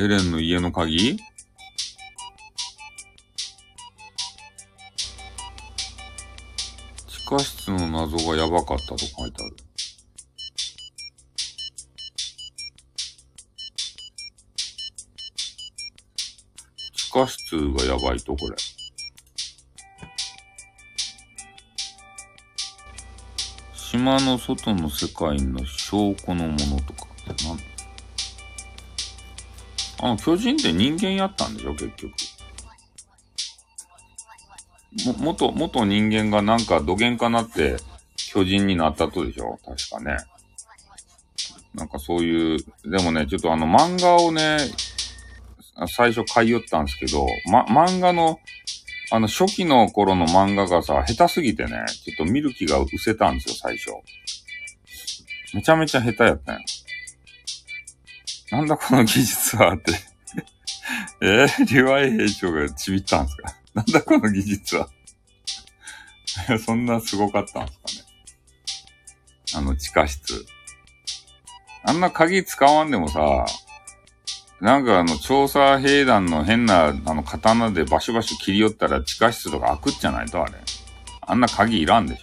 [0.00, 1.16] エレンの家の鍵？
[1.16, 1.24] 地
[7.26, 9.56] 下室の謎がやばかったと書いてある。
[16.94, 18.56] 地下室がやばいと、これ。
[23.98, 27.58] 島の外の世界の証拠のものとかって何
[30.00, 32.12] あの、巨人って人間やったんでしょ、結局。
[35.06, 37.78] も、元、元人間がなんか土幻化なって
[38.16, 40.18] 巨人になったとでしょ確かね。
[41.74, 44.58] なんかそういう、でもね、ちょっとあの漫画をね、
[45.88, 48.38] 最初買い寄ったんですけど、ま、漫画の
[49.10, 53.90] あの、初期の頃の漫画がさ、下手すぎてね、ちょっと見る気が失せたんですよ、最初。
[55.54, 56.60] めちゃめちゃ下手やったんや。
[58.50, 59.92] なんだこの技術はって
[61.20, 63.54] えー、リワイ兵長がちびったんですか？
[63.74, 64.88] なんだこの技術は？
[66.64, 68.08] そんな凄かったんですかね。
[69.56, 70.46] あの地下室。
[71.84, 73.46] あんな鍵使わんでもさ、
[74.60, 80.52] なんかあの、調査兵団の変な、あの、刀でバシバシ切り寄ったら地下室とか開くっちゃないと、あれ。
[81.20, 82.22] あんな鍵いらんでし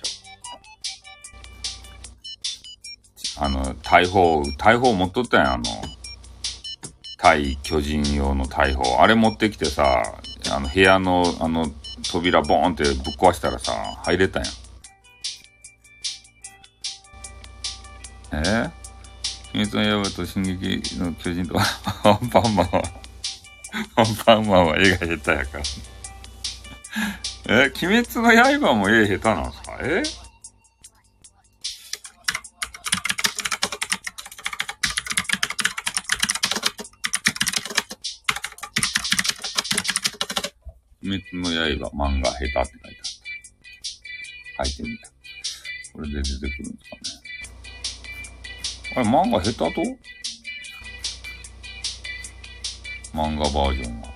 [3.40, 3.46] ょ。
[3.46, 5.64] あの、大砲、大砲持っとったやん、あの、
[7.18, 9.02] 対巨人用の大砲。
[9.02, 10.04] あれ持ってきてさ、
[10.52, 11.68] あの、部屋の、あの、
[12.12, 14.50] 扉ボーンってぶっ壊したらさ、入れたやん。
[18.34, 18.38] え？
[18.38, 18.85] ー
[19.56, 21.64] 鬼滅の刃と進撃の巨人とア
[22.22, 22.84] ンパンマンは
[23.96, 25.64] アンパンマンは絵が下手やから
[27.48, 29.78] え、鬼滅の刃も絵下手なんすか？
[29.82, 30.04] え？
[41.04, 41.38] 鬼滅
[41.80, 42.72] の刃漫画下手って書いて
[44.58, 44.66] あった。
[44.66, 45.08] 書いてみた。
[45.94, 47.15] これで出てくるんですかね。
[48.96, 49.82] あれ、漫画下手と？
[53.14, 54.08] 漫画バージョンは。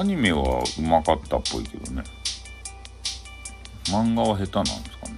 [0.00, 2.02] アニメはうまかったっぽいけどね。
[3.84, 5.16] 漫画は下手なんですかね。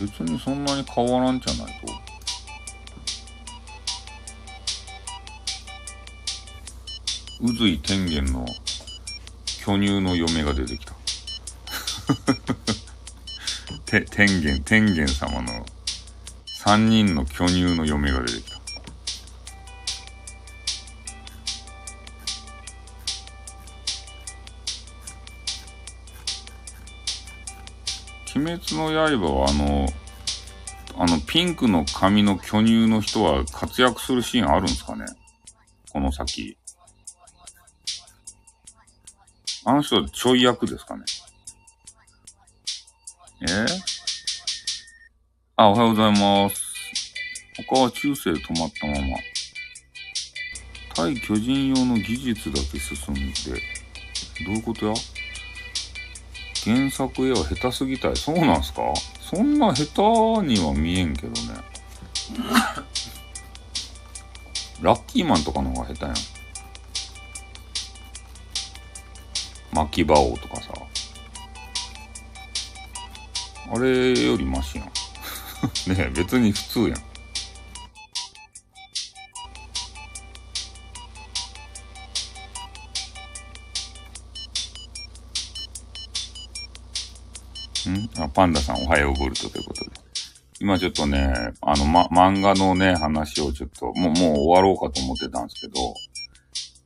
[0.00, 2.07] 別にそんなに変わらんじゃないと。
[7.40, 8.44] 宇髄天元の
[9.60, 10.94] 巨乳の嫁が出てきた。
[13.86, 15.64] て、天元、天元様の
[16.46, 18.58] 三人の巨乳の嫁が出てきた。
[28.34, 29.88] 鬼滅の刃はあの、
[30.96, 35.06] あのピンクの髪の巨乳の人は活躍するシーンあるんですかね？
[35.92, 36.56] この先。
[39.68, 41.04] あの人ちょい役ですかね。
[43.42, 43.44] え？
[43.44, 43.66] ー、
[45.56, 46.72] あ、おはようございます。
[47.68, 49.18] 他は中世止まったまま。
[50.94, 53.26] 対巨人用の技術だけ進んで、
[54.46, 54.94] どういうことや？
[56.64, 58.16] 原作絵は下手すぎたい。
[58.16, 58.80] そうなんすか？
[59.20, 61.38] そんな下手には見えんけどね。
[64.80, 66.14] ラッキーマンとかの方が下手やん。
[69.78, 70.72] 巻き場王とかさ。
[73.70, 74.86] あれよりマシやん。
[75.94, 76.88] ね別に普通やん。
[87.90, 88.10] ん？
[88.20, 89.90] あパンダさんおはようボルトということで。
[90.60, 95.94] 今ちょっとね、あの、ま、漫画のね、話をちょっと、もう、もう終わろうかと思ってたんですけど、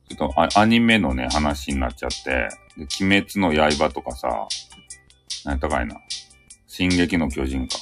[0.09, 4.47] ちょっとアアニメのね、話になっちゃって、で、鬼滅の刃とかさ、
[5.45, 5.95] 何やったかいな。
[6.67, 7.77] 進撃の巨人か。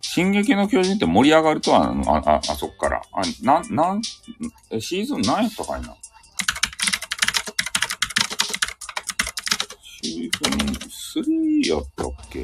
[0.00, 3.02] 進撃の巨人って盛り上がるとは、あ、あ、あそっから。
[3.12, 4.02] あ、な、なん、
[4.70, 5.94] え、シーズン何やったかいな。
[10.02, 12.42] シーズン3やったっけ？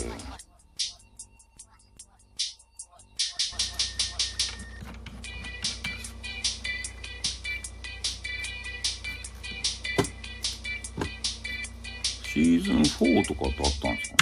[12.33, 14.17] シーズン4とかってあったんですか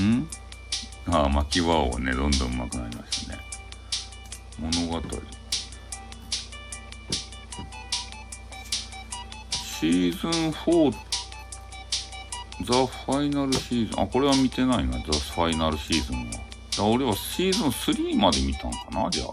[0.00, 0.28] ねん？
[1.08, 3.38] ああ、巻き輪をね、どんどん上手くなりましたね。
[4.58, 5.02] 物語。
[9.80, 10.92] シーズン4、
[12.66, 14.02] ザ・ファイナルシーズン。
[14.02, 16.49] あ、これは見てないな、ザ・ファイナルシーズンは。
[16.78, 19.28] 俺はシーズン3まで見たんかなじゃあ。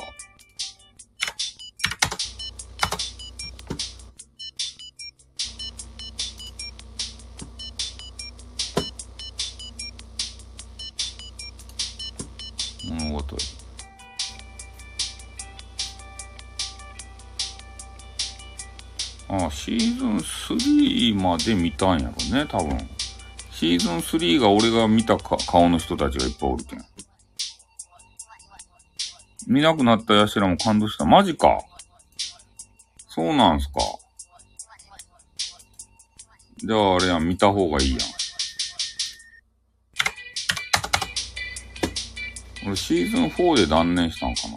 [12.89, 13.23] 物語。
[19.29, 22.77] ああ、シーズン3まで見たんやろね、多分。
[23.51, 26.96] シーズン3が俺が見たか顔の人たちがいっぱいおるけん。
[29.47, 31.05] 見なくなった奴らも感動した。
[31.05, 31.63] マジか。
[33.07, 33.79] そうなんすか。
[36.57, 37.99] じゃああれやん、見た方がいいやん。
[42.65, 44.55] 俺シーズン4で断念したんかな。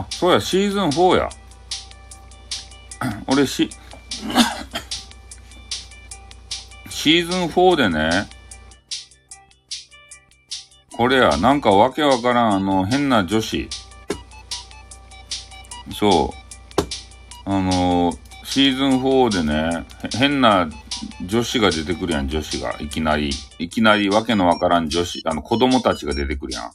[0.00, 1.28] あ、そうや、シーズン4や。
[3.28, 3.70] 俺し、
[7.02, 8.28] シーズン4でね、
[10.96, 13.68] これや、なんかわけわからん、あの、変な女子。
[15.92, 17.50] そう。
[17.50, 18.12] あの、
[18.44, 19.84] シーズン4でね、
[20.16, 20.70] 変な
[21.26, 22.76] 女子が出てくるやん、女子が。
[22.78, 23.30] いきなり。
[23.58, 26.70] いきなりわけのわからん女子、あの、子供たちが出てくるやん。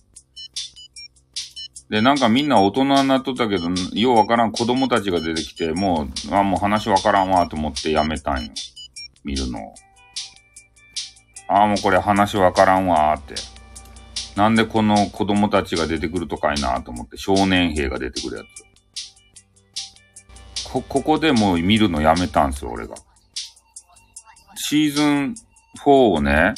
[1.90, 8.52] で、なんかみんな大人になっとったけど、ようわからん子供たちが出てきて、もう、あ、もう話わからんわと思ってやめたんよ。
[9.24, 9.87] 見るのを。
[11.48, 13.36] ああ、もうこれ話わからんわーって。
[14.36, 18.48] なんでこの子供たちが出てくるとかいなと思って、少年兵が出てくるやつ。
[20.70, 22.96] こ、ここでもう見るのやめたんすよ、俺が。
[24.56, 25.36] シーズン
[25.80, 26.54] 4をね、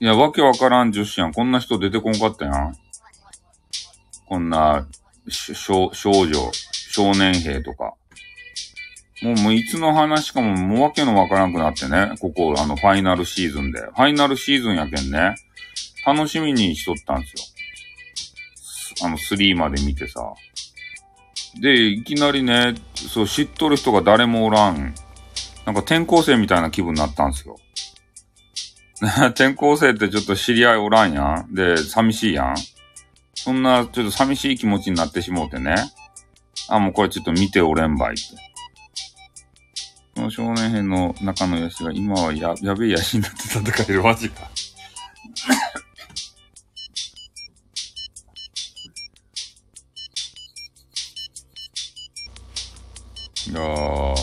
[0.00, 1.32] いや、わけわからん女子やん。
[1.32, 2.76] こんな人出てこんかったやん。
[4.26, 4.86] こんな、
[5.28, 6.32] 少、少女、
[6.72, 7.94] 少年兵とか。
[9.22, 12.16] もう、もういつの話かも、もうわけのわからなくなってね。
[12.20, 13.80] ここ、あの、ファイナルシーズンで。
[13.80, 15.36] ファイナルシーズンやけんね。
[16.06, 19.06] 楽しみにしとったんですよ。
[19.06, 20.34] あの、3まで見てさ。
[21.60, 24.94] で、いきなりね、そう、知っとる人が誰もおらん。
[25.64, 27.56] なんか転校生みたいな気分になったんですよ。
[29.30, 31.54] 転校生ってちょっと知り合いおらんやん。
[31.54, 32.56] で、寂しいやん。
[33.34, 35.74] そんな、ちょっと寂しい気持ちになってしもうてね。
[36.68, 38.22] あ、もうこれちょっと見ておれんばいって。
[40.14, 44.02] この少年編の中のヤシが今はや、やべえヤシになって戦える。
[44.02, 44.48] マジか。
[53.46, 54.16] いやー、こ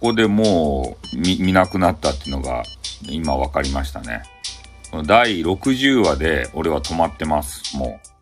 [0.00, 2.62] こでもう見、見なくなったっていうのが
[3.08, 4.22] 今分かりましたね。
[5.06, 7.76] 第60話で俺は止まってます。
[7.76, 8.12] もう。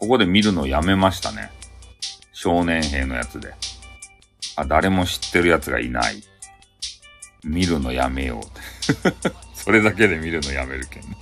[0.00, 1.50] ここで見るのやめましたね。
[2.32, 3.54] 少年兵のやつで。
[4.60, 6.22] あ、誰も知ってるやつがいない。
[7.44, 8.44] 見るのやめよう。
[9.54, 11.16] それだけで見るのやめるけんね。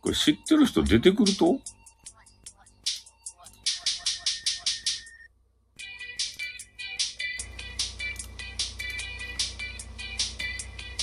[0.00, 1.60] これ知ってる人出てくると？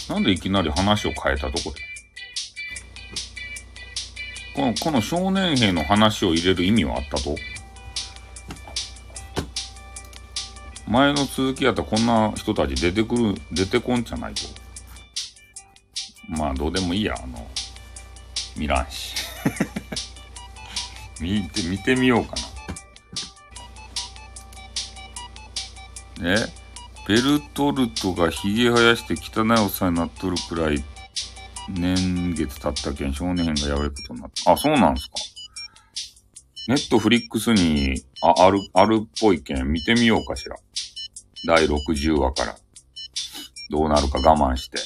[0.10, 1.82] なんでいきなり話を変えたとこで
[4.54, 7.38] この、この少年兵の話を入れる意味はあったと？
[10.92, 14.42] 前の続きやったらこんな人たち出てくる、出てこんじゃないと。
[16.28, 17.50] まあ、どうでもいいや、あの、
[18.58, 19.16] 見らんし。
[21.22, 22.36] 見て、見てみようか
[26.20, 26.30] な。
[26.30, 26.62] え？
[27.08, 30.84] ベルトルトがヒゲ生やして汚いおっさんになっとるくらい、
[31.70, 34.52] 年月経ったけん少年編がやばいことになった。
[34.52, 35.14] あ、そうなんですか
[36.68, 40.58] ネットフリックスに、あ、ある、あるっぽいけん見てみようかしら。
[41.46, 42.56] 第60話から。
[43.70, 44.78] どうなるか我慢して。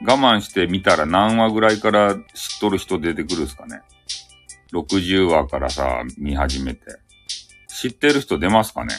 [0.00, 2.20] 我慢して見たら何話ぐらいから知っ
[2.60, 3.82] とる人出てくるんすかね。
[4.72, 6.80] 60話からさ、見始めて。
[7.68, 8.94] 知ってる人出ますかね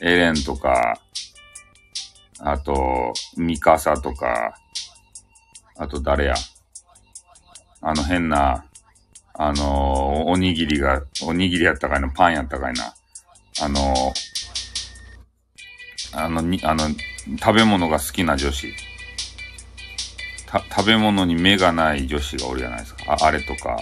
[0.00, 1.00] エレンとか、
[2.40, 4.54] あと、ミカサとか、
[5.76, 6.34] あと誰や
[7.82, 8.66] あの変な、
[9.32, 12.94] あのー、おにぎりが、おにぎりやったかいな、パンやったかいな。
[13.62, 14.29] あのー、
[16.12, 16.88] あの、に、あの、
[17.38, 18.72] 食べ物が好きな女子。
[20.46, 23.04] た、食べ物に目がない女子がおるじゃないですか。
[23.20, 23.78] あ、あれとか。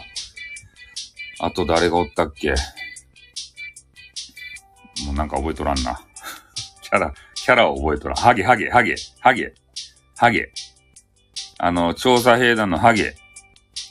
[1.41, 2.55] あと誰がおったっけ
[5.07, 6.01] もうなんか覚えとらんな。
[6.83, 8.17] キャラ、キャラを覚えとらん。
[8.17, 9.55] ハゲ、ハゲ、ハゲ、ハゲ、
[10.17, 10.53] ハゲ。
[11.59, 13.15] あの、調査兵団のハゲ。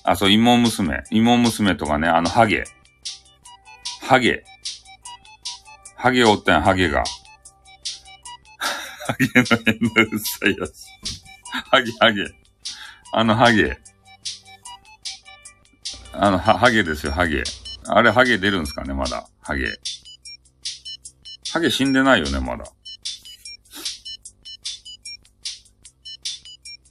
[0.04, 1.04] あ、そう、芋娘。
[1.10, 2.64] 芋娘とかね、あの、ハゲ。
[4.02, 4.44] ハゲ。
[5.96, 7.04] ハゲおったんや、ハゲが。
[9.08, 10.86] ハゲの変なうるさいやつ。
[11.72, 12.26] ハゲ、ハゲ。
[13.14, 13.80] あの、ハゲ。
[16.12, 17.42] あの、は、ハゲですよ、ハゲ。
[17.86, 19.26] あれ、ハゲ出るんすかね、まだ。
[19.42, 19.72] ハゲ。
[21.54, 22.66] ハゲ死んでないよね、まだ。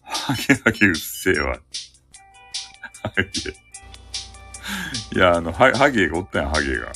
[0.02, 1.58] ハゲハゲうっせえわ。
[3.02, 3.22] ハゲ。
[5.14, 6.92] いや、あの、ハハゲがおったやん、ハゲが。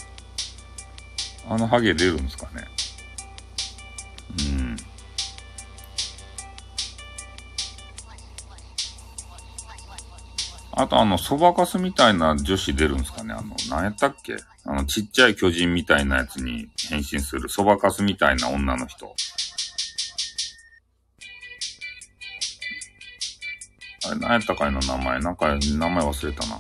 [1.50, 2.64] あのハゲ出るんすかね。
[10.80, 14.36] あとあの、そばかすみたいな女子出るんですかねあの、何やったっけ？
[14.64, 19.14] あの、ちっちゃい巨人みたいなやつに変身する、そばかすみたいな女の人。
[24.06, 25.20] あれ、何やったかいの名前？
[25.20, 26.58] なんか、名前忘れたな。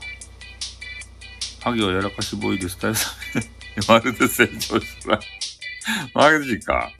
[1.62, 3.10] ハゲはやらかしボーイでスタイルさ
[3.88, 5.18] まるで成長した。
[6.14, 6.92] マジか。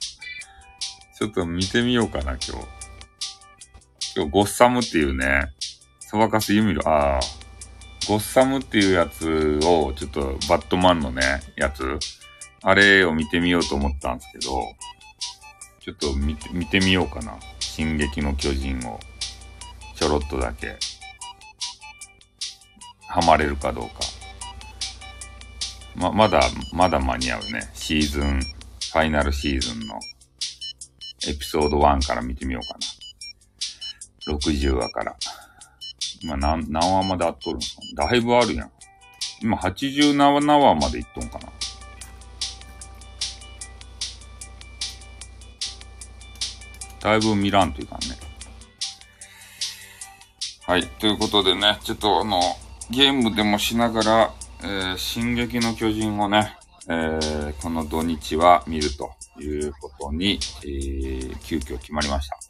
[1.19, 2.53] ちょっと見てみようかな、今日。
[4.17, 5.53] 今日、ゴッサムっていうね、
[6.11, 7.21] そばかすユミル、ああ、
[8.09, 11.23] ゴッサムっていうやつを、ちょっとバットマンのね、
[11.55, 12.01] やつ、
[12.63, 14.75] あれを見てみようと思ったんですけど、
[15.79, 17.39] ちょっと見て、見てみようかな。
[17.61, 18.99] 進撃の巨人を、
[19.95, 20.77] ちょろっとだけ、
[23.07, 24.01] ハマれるかどうか。
[25.95, 26.41] ま、まだ、
[26.73, 27.71] まだ間に合うね。
[27.75, 29.95] シーズン、ファイナルシーズンの
[31.29, 32.77] エピソード1から見てみようか
[34.27, 34.37] な。
[34.37, 35.17] 60話から。
[36.23, 37.67] 今何、何話まであっとるんか
[37.97, 38.71] だいぶあるやん。
[39.43, 41.49] 今87話までいっとんかな。
[47.01, 48.01] だいぶ見らんというかね。
[50.67, 50.87] はい。
[50.87, 52.41] ということでね、ちょっとあの、
[52.91, 56.57] ゲームでもしながら、えー、進撃の巨人をね、
[56.89, 59.11] えー、この土日は見ると
[59.41, 62.50] いうことに、えー、急遽決まりました。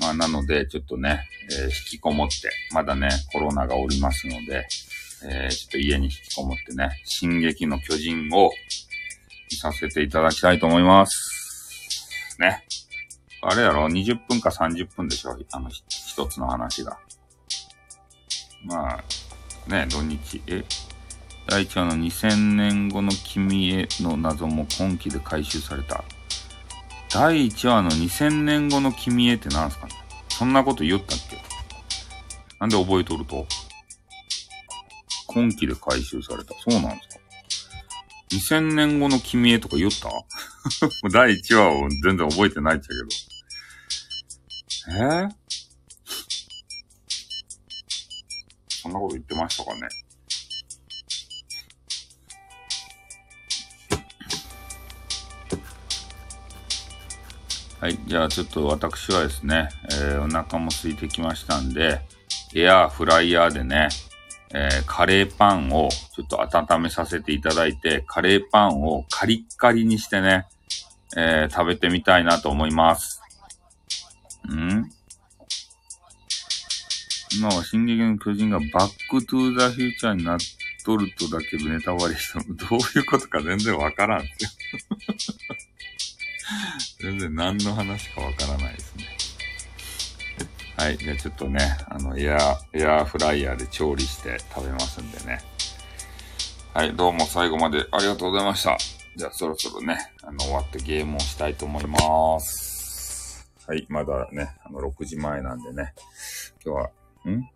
[0.00, 4.66] まあ、なので、ちょっとね、えー、引きこもって、まだね、コロナがおりますので、
[5.24, 8.50] えー、ちょっと家に引きこもってね、進撃の巨人を
[9.50, 12.36] 見させていただきたいと思います。
[12.40, 12.64] ね。
[13.42, 15.36] あれやろ ?20 分か30分でしょ？
[15.52, 16.98] あの、一つの話が。
[18.64, 20.64] まあ、ね、土日、え
[21.46, 26.04] 第1話の2000年後の君への謎も今期で回収された。
[27.12, 29.92] 第1話の2000年後の君へって何すかね
[30.28, 31.36] そんなこと言ったっけ？
[32.60, 33.46] なんで覚えとると？
[35.26, 36.54] 今期で回収された。
[36.68, 37.02] そうなんで
[38.38, 40.08] すか ?2000 年後の君へとか言った？
[41.12, 42.94] 第1話を全然覚えてないっちゃけ
[44.94, 44.98] ど。
[44.98, 45.28] えー、
[48.82, 49.88] そんなこと言ってましたかね？
[57.80, 57.98] はい。
[58.06, 62.02] じゃあちょっと私はですね、えー、お腹も空いてきましたんで、
[62.54, 63.88] エアーフライヤーでね、
[64.52, 70.46] えー、カレーパンをちょっと温めさせていただいて、カレーパンをカリッカリにしてね、
[71.16, 73.22] えー、食べてみたいなと思います。
[74.52, 74.84] ん？
[77.32, 80.38] 今は進撃の巨人がバックトゥーザフューチャーになっ
[80.84, 82.56] とるとだけネタバレしたの。
[82.56, 84.50] どういうことか全然わからんすよ
[87.00, 89.04] 全然何の話かわからないですね。
[90.76, 90.96] はい。
[90.96, 95.40] じゃあちょっとね、あの、エア、エアフライヤーで調理して食べますんでね。
[96.72, 96.96] はい。
[96.96, 98.78] どうも最後までありがとうございました。
[99.16, 103.50] じゃあそろそろね、あの、終わってゲームをしたいと思います。
[103.66, 103.86] はい。
[103.88, 105.92] まだね、あの、6時前なんでね。
[106.64, 107.50] 今日は、ん？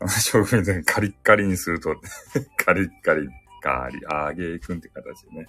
[0.00, 1.94] 勝負でカリッカリにすると、
[2.56, 3.28] カリッカリ、
[3.60, 5.46] カリ、あげーくんって形でね。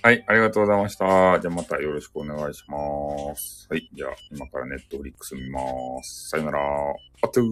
[0.00, 1.40] はい、ありがとうございました。
[1.40, 3.66] じゃあまたよろしくお願いします。
[3.68, 5.60] はい、じゃあ今からネットフリックス見ま
[6.04, 6.30] す。
[6.30, 6.60] さよなら。
[6.60, 7.46] あとー。